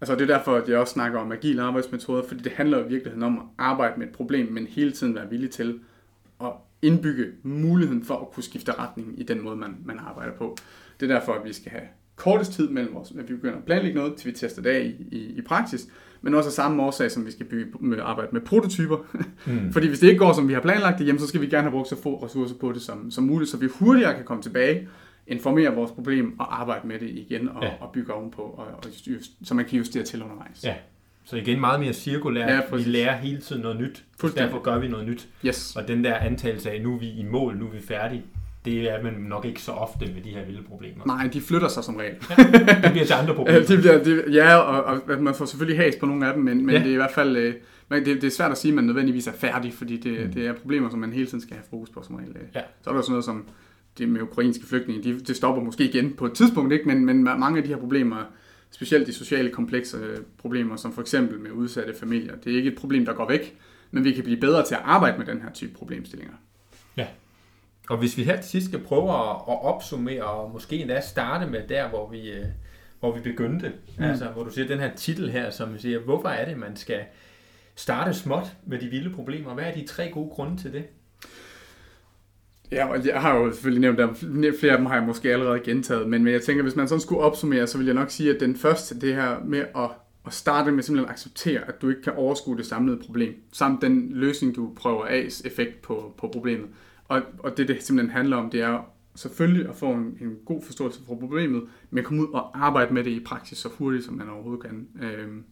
altså 0.00 0.14
det 0.14 0.30
er 0.30 0.36
derfor, 0.36 0.54
at 0.54 0.68
jeg 0.68 0.78
også 0.78 0.92
snakker 0.92 1.18
om 1.18 1.32
agile 1.32 1.62
arbejdsmetoder, 1.62 2.22
fordi 2.28 2.42
det 2.42 2.52
handler 2.52 2.78
i 2.78 2.88
virkeligheden 2.88 3.22
om 3.22 3.38
at 3.38 3.44
arbejde 3.58 3.98
med 3.98 4.06
et 4.06 4.12
problem, 4.12 4.52
men 4.52 4.66
hele 4.66 4.92
tiden 4.92 5.14
være 5.14 5.30
villig 5.30 5.50
til 5.50 5.80
at 6.40 6.52
indbygge 6.82 7.26
muligheden 7.42 8.04
for 8.04 8.14
at 8.14 8.30
kunne 8.30 8.42
skifte 8.42 8.72
retning 8.72 9.20
i 9.20 9.22
den 9.22 9.44
måde, 9.44 9.56
man, 9.56 9.76
man 9.84 9.98
arbejder 9.98 10.32
på. 10.32 10.56
Det 11.00 11.10
er 11.10 11.18
derfor, 11.18 11.32
at 11.32 11.44
vi 11.44 11.52
skal 11.52 11.72
have 11.72 11.84
kortest 12.16 12.52
tid 12.52 12.68
mellem 12.68 12.96
os, 12.96 13.12
at 13.18 13.28
vi 13.28 13.34
begynder 13.34 13.56
at 13.56 13.64
planlægge 13.64 13.98
noget, 13.98 14.14
til 14.16 14.26
vi 14.26 14.36
tester 14.36 14.62
det 14.62 14.70
af 14.70 14.80
i, 14.80 15.16
i, 15.16 15.38
i 15.38 15.40
praksis, 15.40 15.88
men 16.22 16.34
også 16.34 16.48
af 16.48 16.52
samme 16.52 16.82
årsag, 16.82 17.10
som 17.10 17.26
vi 17.26 17.30
skal 17.30 17.46
bygge, 17.46 17.72
med, 17.80 17.98
arbejde 18.02 18.28
med 18.32 18.40
prototyper. 18.40 18.96
Mm. 19.46 19.72
Fordi 19.72 19.88
hvis 19.88 19.98
det 19.98 20.08
ikke 20.08 20.18
går, 20.18 20.32
som 20.32 20.48
vi 20.48 20.52
har 20.52 20.60
planlagt 20.60 20.98
det, 20.98 21.06
jamen, 21.06 21.20
så 21.20 21.26
skal 21.26 21.40
vi 21.40 21.46
gerne 21.46 21.62
have 21.62 21.70
brugt 21.70 21.88
så 21.88 22.02
få 22.02 22.24
ressourcer 22.24 22.54
på 22.54 22.72
det 22.72 22.82
som, 22.82 23.10
som 23.10 23.24
muligt, 23.24 23.50
så 23.50 23.56
vi 23.56 23.66
hurtigere 23.66 24.14
kan 24.14 24.24
komme 24.24 24.42
tilbage, 24.42 24.88
informere 25.28 25.74
vores 25.74 25.90
problem 25.90 26.40
og 26.40 26.60
arbejde 26.60 26.86
med 26.86 26.98
det 26.98 27.08
igen 27.10 27.48
og, 27.48 27.62
Ja. 27.62 27.68
ja. 27.68 27.74
og 27.80 27.90
bygge 27.92 28.12
ovenpå, 28.14 28.42
og, 28.42 28.66
og 28.66 28.84
just, 29.06 29.30
så 29.44 29.54
man 29.54 29.64
kan 29.64 29.78
justere 29.78 30.02
til 30.02 30.22
undervejs. 30.22 30.64
Ja. 30.64 30.74
Så 31.24 31.36
igen 31.36 31.60
meget 31.60 31.80
mere 31.80 31.92
cirkulært. 31.92 32.48
Ja, 32.50 32.76
vi 32.76 32.82
lærer 32.82 33.16
hele 33.16 33.38
tiden 33.40 33.62
noget 33.62 33.80
nyt. 33.80 34.04
Derfor 34.36 34.60
gør 34.62 34.78
vi 34.78 34.88
noget 34.88 35.06
nyt. 35.08 35.28
Yes. 35.46 35.76
Og 35.76 35.88
den 35.88 36.04
der 36.04 36.14
antagelse 36.14 36.70
af, 36.70 36.82
nu 36.82 36.94
er 36.94 36.98
vi 36.98 37.06
i 37.10 37.22
mål, 37.30 37.56
nu 37.56 37.66
er 37.66 37.70
vi 37.70 37.80
færdige, 37.80 38.22
det 38.64 38.90
er 38.90 39.02
man 39.02 39.12
nok 39.12 39.44
ikke 39.44 39.62
så 39.62 39.72
ofte 39.72 40.06
med 40.06 40.22
de 40.24 40.30
her 40.30 40.44
vilde 40.44 40.62
problemer. 40.62 41.06
Nej, 41.06 41.26
de 41.32 41.40
flytter 41.40 41.68
sig 41.68 41.84
som 41.84 41.96
regel. 41.96 42.14
Det 42.82 42.92
bliver 42.92 43.06
til 43.06 43.12
andre 43.14 43.28
Ja, 43.32 43.36
problemer. 43.36 43.60
det 43.66 43.78
bliver, 43.78 44.04
det, 44.04 44.34
ja 44.34 44.56
og, 44.56 45.00
og 45.08 45.22
man 45.22 45.34
får 45.34 45.44
selvfølgelig 45.44 45.84
has 45.84 45.96
på 46.00 46.06
nogle 46.06 46.26
af 46.26 46.34
dem, 46.34 46.42
men, 46.42 46.66
men 46.66 46.70
Ja. 46.74 46.78
ja. 46.78 46.84
det 46.84 46.88
er 46.90 46.92
i 46.94 46.96
hvert 46.96 47.10
fald 47.14 47.36
øh, 47.36 47.54
det, 47.90 48.06
det 48.06 48.24
er 48.24 48.30
svært 48.30 48.50
at 48.50 48.58
sige, 48.58 48.72
at 48.72 48.76
man 48.76 48.84
nødvendigvis 48.84 49.26
er 49.26 49.32
færdig, 49.32 49.72
fordi 49.74 49.96
det, 49.96 50.20
Mm. 50.20 50.26
mm. 50.26 50.32
det 50.32 50.46
er 50.46 50.52
problemer, 50.52 50.90
som 50.90 50.98
man 50.98 51.12
hele 51.12 51.26
tiden 51.26 51.40
skal 51.40 51.56
have 51.56 51.64
fokus 51.70 51.90
på 51.90 52.02
som 52.02 52.14
regel. 52.16 52.30
øh. 52.36 52.42
Ja. 52.54 52.60
Så 52.82 52.90
er 52.90 52.94
der 52.94 53.00
sådan 53.00 53.10
noget 53.12 53.24
som 53.24 53.44
det 53.98 54.08
med 54.08 54.20
ukrainske 54.20 54.66
flygtninge, 54.66 55.02
de, 55.02 55.20
det 55.20 55.36
stopper 55.36 55.62
måske 55.62 55.84
igen 55.84 56.14
på 56.14 56.26
et 56.26 56.32
tidspunkt, 56.32 56.72
ikke? 56.72 56.88
Men, 56.88 57.04
men 57.04 57.24
mange 57.24 57.58
af 57.58 57.64
de 57.64 57.68
her 57.68 57.76
problemer, 57.76 58.16
specielt 58.70 59.06
de 59.06 59.12
sociale 59.12 59.50
komplekse 59.50 59.96
øh, 59.96 60.18
problemer, 60.38 60.76
som 60.76 60.92
for 60.92 61.00
eksempel 61.00 61.40
med 61.40 61.50
udsatte 61.50 61.94
familier, 61.94 62.36
det 62.36 62.52
er 62.52 62.56
ikke 62.56 62.70
et 62.70 62.78
problem, 62.78 63.04
der 63.04 63.12
går 63.12 63.28
væk, 63.28 63.56
men 63.90 64.04
vi 64.04 64.12
kan 64.12 64.24
blive 64.24 64.40
bedre 64.40 64.66
til 64.66 64.74
at 64.74 64.80
arbejde 64.84 65.18
med 65.18 65.26
den 65.26 65.42
her 65.42 65.52
type 65.52 65.74
problemstillinger. 65.74 66.34
Og 67.88 67.98
hvis 67.98 68.16
vi 68.16 68.24
her 68.24 68.36
til 68.36 68.50
sidst 68.50 68.66
skal 68.66 68.80
prøve 68.80 69.10
at, 69.10 69.30
at 69.30 69.64
opsummere, 69.64 70.24
og 70.24 70.50
måske 70.52 70.76
endda 70.76 71.00
starte 71.00 71.50
med 71.50 71.68
der, 71.68 71.88
hvor 71.88 72.10
vi, 72.10 72.30
øh, 72.30 72.44
hvor 73.00 73.12
vi 73.12 73.20
begyndte, 73.20 73.72
mm. 73.98 74.04
altså 74.04 74.24
hvor 74.24 74.44
du 74.44 74.50
siger 74.50 74.68
den 74.68 74.78
her 74.78 74.94
titel 74.94 75.30
her, 75.30 75.50
som 75.50 75.78
siger, 75.78 75.98
hvorfor 75.98 76.28
er 76.28 76.48
det, 76.48 76.58
man 76.58 76.76
skal 76.76 77.00
starte 77.74 78.14
småt 78.14 78.52
med 78.66 78.78
de 78.78 78.86
vilde 78.86 79.10
problemer? 79.10 79.54
Hvad 79.54 79.64
er 79.64 79.74
de 79.74 79.86
tre 79.86 80.10
gode 80.10 80.30
grunde 80.30 80.62
til 80.62 80.72
det? 80.72 80.84
Ja, 82.72 82.86
og 82.86 83.06
jeg 83.06 83.20
har 83.20 83.36
jo 83.36 83.52
selvfølgelig 83.52 83.80
nævnt 83.80 83.98
dem. 83.98 84.14
Flere 84.54 84.72
af 84.72 84.78
dem 84.78 84.86
har 84.86 84.94
jeg 84.94 85.04
måske 85.06 85.32
allerede 85.32 85.60
gentaget, 85.60 86.08
men 86.08 86.24
men 86.24 86.32
jeg 86.32 86.42
tænker, 86.42 86.62
hvis 86.62 86.76
man 86.76 86.88
sådan 86.88 87.00
skulle 87.00 87.20
opsummere, 87.20 87.66
så 87.66 87.78
vil 87.78 87.86
jeg 87.86 87.94
nok 87.94 88.10
sige, 88.10 88.34
at 88.34 88.40
den 88.40 88.56
første, 88.56 89.00
det 89.00 89.14
her 89.14 89.36
med 89.44 89.58
at, 89.58 89.90
at 90.26 90.32
starte 90.32 90.72
med 90.72 90.82
simpelthen 90.82 91.08
at 91.08 91.12
acceptere, 91.12 91.60
at 91.68 91.82
du 91.82 91.88
ikke 91.88 92.02
kan 92.02 92.12
overskue 92.12 92.56
det 92.56 92.66
samlede 92.66 92.98
problem, 93.06 93.34
samt 93.52 93.82
den 93.82 94.08
løsning, 94.12 94.56
du 94.56 94.72
prøver 94.76 95.04
af 95.04 95.28
effekt 95.44 95.82
på, 95.82 96.14
på 96.18 96.28
problemet. 96.28 96.68
Og, 97.08 97.22
og 97.38 97.56
det, 97.56 97.68
det 97.68 97.82
simpelthen 97.82 98.16
handler 98.16 98.36
om, 98.36 98.50
det 98.50 98.60
er 98.60 98.92
selvfølgelig 99.14 99.68
at 99.68 99.74
få 99.74 99.92
en, 99.92 100.18
en 100.20 100.36
god 100.46 100.62
forståelse 100.62 101.00
for 101.06 101.16
problemet, 101.16 101.62
men 101.90 102.04
komme 102.04 102.22
ud 102.22 102.32
og 102.32 102.66
arbejde 102.66 102.94
med 102.94 103.04
det 103.04 103.10
i 103.10 103.24
praksis 103.24 103.58
så 103.58 103.68
hurtigt, 103.78 104.04
som 104.04 104.14
man 104.14 104.30
overhovedet 104.30 104.64
kan. 104.64 104.88
Øhm, 105.02 105.44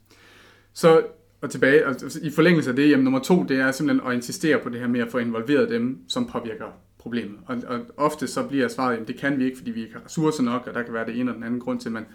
så 0.73 1.03
og 1.41 1.51
tilbage, 1.51 1.87
og 1.87 1.95
i 2.23 2.31
forlængelse 2.31 2.71
af 2.71 2.77
det, 2.77 2.91
jamen 2.91 3.05
nummer 3.05 3.19
to, 3.19 3.43
det 3.43 3.61
er 3.61 3.71
simpelthen 3.71 4.11
at 4.11 4.15
insistere 4.15 4.59
på 4.59 4.69
det 4.69 4.81
her 4.81 4.89
med 4.89 5.01
at 5.01 5.11
få 5.11 5.19
involveret 5.19 5.71
dem, 5.71 5.99
som 6.09 6.27
påvirker 6.27 6.67
problemet. 7.05 7.39
Og, 7.47 7.57
og 7.67 7.81
ofte 7.97 8.27
så 8.27 8.43
bliver 8.43 8.69
svaret, 8.69 8.97
at 8.97 9.09
det 9.09 9.17
kan 9.17 9.39
vi 9.39 9.45
ikke, 9.45 9.57
fordi 9.57 9.71
vi 9.71 9.83
ikke 9.83 9.95
har 9.95 10.05
ressourcer 10.05 10.43
nok, 10.43 10.67
og 10.67 10.75
der 10.75 10.83
kan 10.83 10.95
være 10.95 11.07
det 11.07 11.21
ene 11.21 11.31
og 11.31 11.35
den 11.35 11.43
anden 11.43 11.61
grund 11.61 11.81
til, 11.81 11.89
at 11.89 11.93
man 11.93 12.07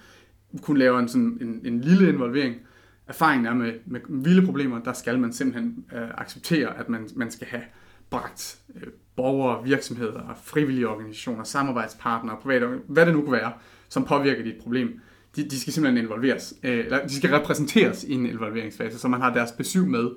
kun 0.62 0.78
laver 0.78 1.00
en, 1.00 1.08
sådan, 1.08 1.38
en, 1.42 1.62
en 1.66 1.82
lille 1.82 2.10
involvering. 2.10 2.56
Erfaringen 3.08 3.46
er 3.46 3.54
med, 3.54 3.74
med 3.86 4.00
vilde 4.10 4.46
problemer, 4.46 4.80
der 4.80 4.94
skal 4.94 5.20
man 5.20 5.34
simpelthen 5.34 5.86
øh, 5.94 6.10
acceptere, 6.18 6.78
at 6.80 6.90
man, 6.90 7.10
man 7.16 7.32
skal 7.32 7.48
have 7.48 7.64
bragt 8.10 8.58
øh, 8.76 8.88
borgere, 9.16 9.64
virksomheder, 9.64 10.40
frivillige 10.44 10.88
organisationer, 10.88 11.44
samarbejdspartnere, 11.44 12.38
private, 12.42 12.68
hvad 12.88 13.06
det 13.06 13.14
nu 13.14 13.22
kunne 13.22 13.32
være, 13.32 13.52
som 13.90 14.06
påvirker 14.06 14.44
dit 14.44 14.56
problem. 14.62 15.00
De, 15.36 15.44
de 15.44 15.60
skal 15.60 15.74
simpelthen 15.74 16.06
involveres, 16.06 16.54
øh, 16.64 16.80
eller 16.80 17.08
de 17.08 17.16
skal 17.16 17.30
repræsenteres 17.30 18.04
i 18.04 18.14
en 18.14 18.26
involveringsfase, 18.26 19.00
så 19.00 19.08
man 19.08 19.22
har 19.22 19.34
deres 19.34 19.52
besøg 19.52 19.88
med 19.88 20.10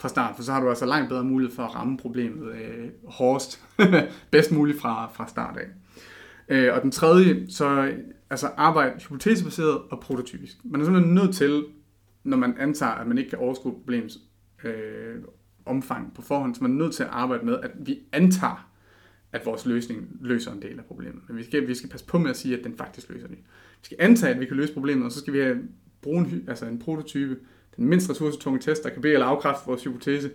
fra 0.00 0.08
start, 0.08 0.36
for 0.36 0.42
så 0.42 0.52
har 0.52 0.60
du 0.60 0.68
altså 0.68 0.86
langt 0.86 1.08
bedre 1.08 1.24
mulighed 1.24 1.56
for 1.56 1.62
at 1.62 1.74
ramme 1.74 1.96
problemet 1.96 2.54
øh, 2.54 2.88
hårdest, 3.04 3.64
bedst 4.30 4.52
muligt 4.52 4.80
fra, 4.80 5.10
fra 5.14 5.28
start 5.28 5.56
af. 5.56 5.66
Øh, 6.48 6.74
og 6.74 6.82
den 6.82 6.90
tredje, 6.90 7.46
så 7.50 7.92
altså 8.30 8.50
arbejde 8.56 9.00
hypotesebaseret 9.00 9.78
og 9.90 10.00
prototypisk. 10.00 10.56
Man 10.64 10.80
er 10.80 10.84
simpelthen 10.84 11.14
nødt 11.14 11.34
til, 11.34 11.64
når 12.24 12.36
man 12.36 12.54
antager, 12.58 12.92
at 12.92 13.06
man 13.06 13.18
ikke 13.18 13.30
kan 13.30 13.38
overskue 13.38 13.72
problemets 13.72 14.18
øh, 14.64 15.14
omfang 15.66 16.14
på 16.14 16.22
forhånd, 16.22 16.54
så 16.54 16.62
man 16.62 16.72
er 16.72 16.76
nødt 16.76 16.94
til 16.94 17.02
at 17.02 17.08
arbejde 17.12 17.46
med, 17.46 17.58
at 17.62 17.70
vi 17.76 17.98
antager, 18.12 18.70
at 19.32 19.46
vores 19.46 19.66
løsning 19.66 20.08
løser 20.20 20.52
en 20.52 20.62
del 20.62 20.78
af 20.78 20.84
problemet. 20.84 21.22
Men 21.28 21.36
vi 21.36 21.44
skal, 21.44 21.68
vi 21.68 21.74
skal 21.74 21.90
passe 21.90 22.06
på 22.06 22.18
med 22.18 22.30
at 22.30 22.36
sige, 22.36 22.58
at 22.58 22.64
den 22.64 22.76
faktisk 22.76 23.10
løser 23.10 23.28
det. 23.28 23.36
Vi 23.80 23.84
skal 23.84 23.96
antage, 24.00 24.34
at 24.34 24.40
vi 24.40 24.46
kan 24.46 24.56
løse 24.56 24.72
problemet, 24.72 25.04
og 25.04 25.12
så 25.12 25.18
skal 25.18 25.32
vi 25.32 25.38
have 25.38 25.58
bruge 26.02 26.18
en, 26.18 26.44
altså 26.48 26.66
en 26.66 26.78
prototype, 26.78 27.36
den 27.76 27.88
mindst 27.88 28.10
ressourcetunge 28.10 28.58
test, 28.58 28.84
der 28.84 28.90
kan 28.90 29.02
bede 29.02 29.12
eller 29.12 29.26
afkræfte 29.26 29.66
vores 29.66 29.84
hypotese, 29.84 30.30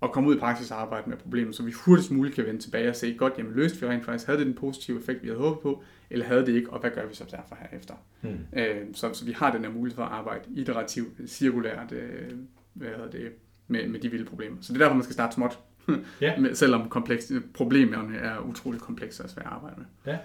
og 0.00 0.12
komme 0.12 0.28
ud 0.28 0.36
i 0.36 0.38
praksis 0.38 0.70
og 0.70 0.80
arbejde 0.80 1.10
med 1.10 1.16
problemet, 1.16 1.54
så 1.54 1.62
vi 1.62 1.72
hurtigst 1.72 2.10
muligt 2.10 2.34
kan 2.34 2.46
vende 2.46 2.60
tilbage 2.60 2.88
og 2.88 2.96
se, 2.96 3.14
godt, 3.18 3.32
jamen 3.38 3.52
løste 3.52 3.80
vi 3.80 3.86
rent 3.86 4.04
faktisk, 4.04 4.26
havde 4.26 4.38
det 4.38 4.46
den 4.46 4.54
positive 4.54 4.98
effekt, 4.98 5.22
vi 5.22 5.28
havde 5.28 5.40
håbet 5.40 5.60
på, 5.60 5.82
eller 6.10 6.26
havde 6.26 6.46
det 6.46 6.52
ikke, 6.54 6.70
og 6.70 6.80
hvad 6.80 6.90
gør 6.90 7.06
vi 7.06 7.14
så 7.14 7.24
derfor 7.30 7.58
herefter? 7.60 7.94
Hmm. 8.20 8.38
Øh, 8.52 8.76
så, 8.94 9.12
så 9.12 9.24
vi 9.24 9.32
har 9.32 9.52
den 9.52 9.64
her 9.64 9.72
mulighed 9.72 9.96
for 9.96 10.04
at 10.04 10.12
arbejde 10.12 10.44
iterativt, 10.54 11.30
cirkulært, 11.30 11.92
øh, 11.92 12.30
hvad 12.72 12.88
hedder 12.88 13.10
det, 13.10 13.32
med, 13.68 13.88
med 13.88 14.00
de 14.00 14.10
vilde 14.10 14.24
problemer. 14.24 14.56
Så 14.60 14.72
det 14.72 14.80
er 14.80 14.84
derfor, 14.84 14.94
man 14.94 15.04
skal 15.04 15.14
starte 15.14 15.34
småt, 15.34 15.58
ja. 16.20 16.36
med, 16.36 16.54
selvom 16.54 16.88
komplekse, 16.88 17.40
problemerne 17.54 18.16
er 18.18 18.38
utrolig 18.38 18.80
komplekse 18.80 19.24
og 19.24 19.30
svære 19.30 19.46
at 19.46 19.52
arbejde 19.52 19.74
med. 19.78 20.12
Ja. 20.12 20.18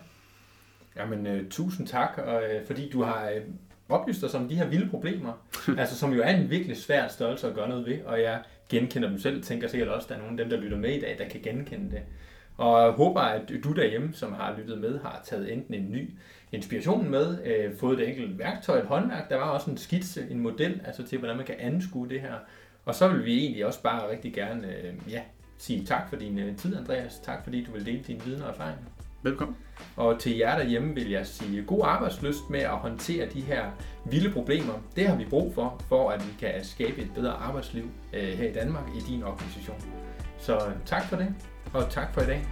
Jamen, 0.95 1.27
uh, 1.27 1.49
tusind 1.49 1.87
tak, 1.87 2.17
og, 2.17 2.35
uh, 2.35 2.67
fordi 2.67 2.89
du 2.89 3.01
har 3.01 3.31
uh, 3.35 3.53
oplyst 3.89 4.23
os 4.23 4.33
om 4.33 4.47
de 4.49 4.55
her 4.55 4.67
vilde 4.67 4.89
problemer, 4.89 5.33
altså 5.79 5.95
som 5.97 6.13
jo 6.13 6.21
er 6.21 6.29
en 6.29 6.49
virkelig 6.49 6.77
svær 6.77 7.07
størrelse 7.07 7.47
at 7.47 7.55
gøre 7.55 7.69
noget 7.69 7.85
ved, 7.85 8.01
og 8.05 8.21
jeg 8.21 8.41
genkender 8.69 9.09
dem 9.09 9.19
selv, 9.19 9.43
tænker 9.43 9.67
sikkert 9.67 9.89
også, 9.89 10.05
at 10.05 10.09
der 10.09 10.15
er 10.15 10.19
nogle 10.19 10.41
af 10.41 10.45
dem, 10.45 10.49
der 10.49 10.63
lytter 10.63 10.77
med 10.77 10.93
i 10.93 10.99
dag, 10.99 11.15
der 11.19 11.27
kan 11.27 11.41
genkende 11.41 11.91
det. 11.91 12.01
Og 12.57 12.83
jeg 12.83 12.91
håber, 12.91 13.21
at 13.21 13.41
du 13.63 13.71
derhjemme, 13.71 14.13
som 14.13 14.33
har 14.33 14.55
lyttet 14.57 14.77
med, 14.77 14.99
har 14.99 15.21
taget 15.25 15.53
enten 15.53 15.73
en 15.73 15.91
ny 15.91 16.09
inspiration 16.51 17.09
med, 17.09 17.37
øh, 17.45 17.77
fået 17.77 17.99
et 17.99 18.09
enkelt 18.09 18.39
værktøj, 18.39 18.79
et 18.79 18.85
håndværk. 18.85 19.29
Der 19.29 19.35
var 19.35 19.49
også 19.49 19.71
en 19.71 19.77
skitse, 19.77 20.27
en 20.29 20.39
model, 20.39 20.81
altså 20.85 21.03
til, 21.03 21.17
hvordan 21.17 21.37
man 21.37 21.45
kan 21.45 21.55
anskue 21.59 22.09
det 22.09 22.21
her. 22.21 22.33
Og 22.85 22.95
så 22.95 23.07
vil 23.07 23.25
vi 23.25 23.37
egentlig 23.37 23.65
også 23.65 23.81
bare 23.81 24.11
rigtig 24.11 24.33
gerne 24.33 24.67
øh, 24.67 24.93
ja, 25.11 25.21
sige 25.57 25.85
tak 25.85 26.09
for 26.09 26.15
din 26.15 26.39
øh, 26.39 26.55
tid, 26.57 26.77
Andreas. 26.77 27.19
Tak 27.19 27.43
fordi 27.43 27.63
du 27.63 27.71
vil 27.71 27.85
dele 27.85 28.03
din 28.07 28.21
viden 28.25 28.41
og 28.41 28.49
erfaring. 28.49 28.77
Velkommen. 29.23 29.57
Og 29.95 30.19
til 30.19 30.37
jer 30.37 30.57
derhjemme 30.57 30.95
vil 30.95 31.09
jeg 31.09 31.27
sige 31.27 31.63
god 31.63 31.81
arbejdsløst 31.83 32.49
med 32.49 32.59
at 32.59 32.69
håndtere 32.69 33.29
de 33.33 33.41
her 33.41 33.65
vilde 34.05 34.31
problemer. 34.31 34.73
Det 34.95 35.07
har 35.07 35.15
vi 35.15 35.25
brug 35.25 35.53
for, 35.55 35.81
for 35.87 36.09
at 36.09 36.21
vi 36.27 36.33
kan 36.39 36.63
skabe 36.63 37.01
et 37.01 37.11
bedre 37.15 37.31
arbejdsliv 37.31 37.83
øh, 38.13 38.23
her 38.23 38.49
i 38.49 38.53
Danmark 38.53 38.83
i 38.95 38.99
din 39.11 39.23
organisation. 39.23 39.77
Så 40.37 40.71
tak 40.85 41.03
for 41.03 41.15
det, 41.15 41.35
og 41.73 41.89
tak 41.89 42.13
for 42.13 42.21
i 42.21 42.25
dag. 42.25 42.45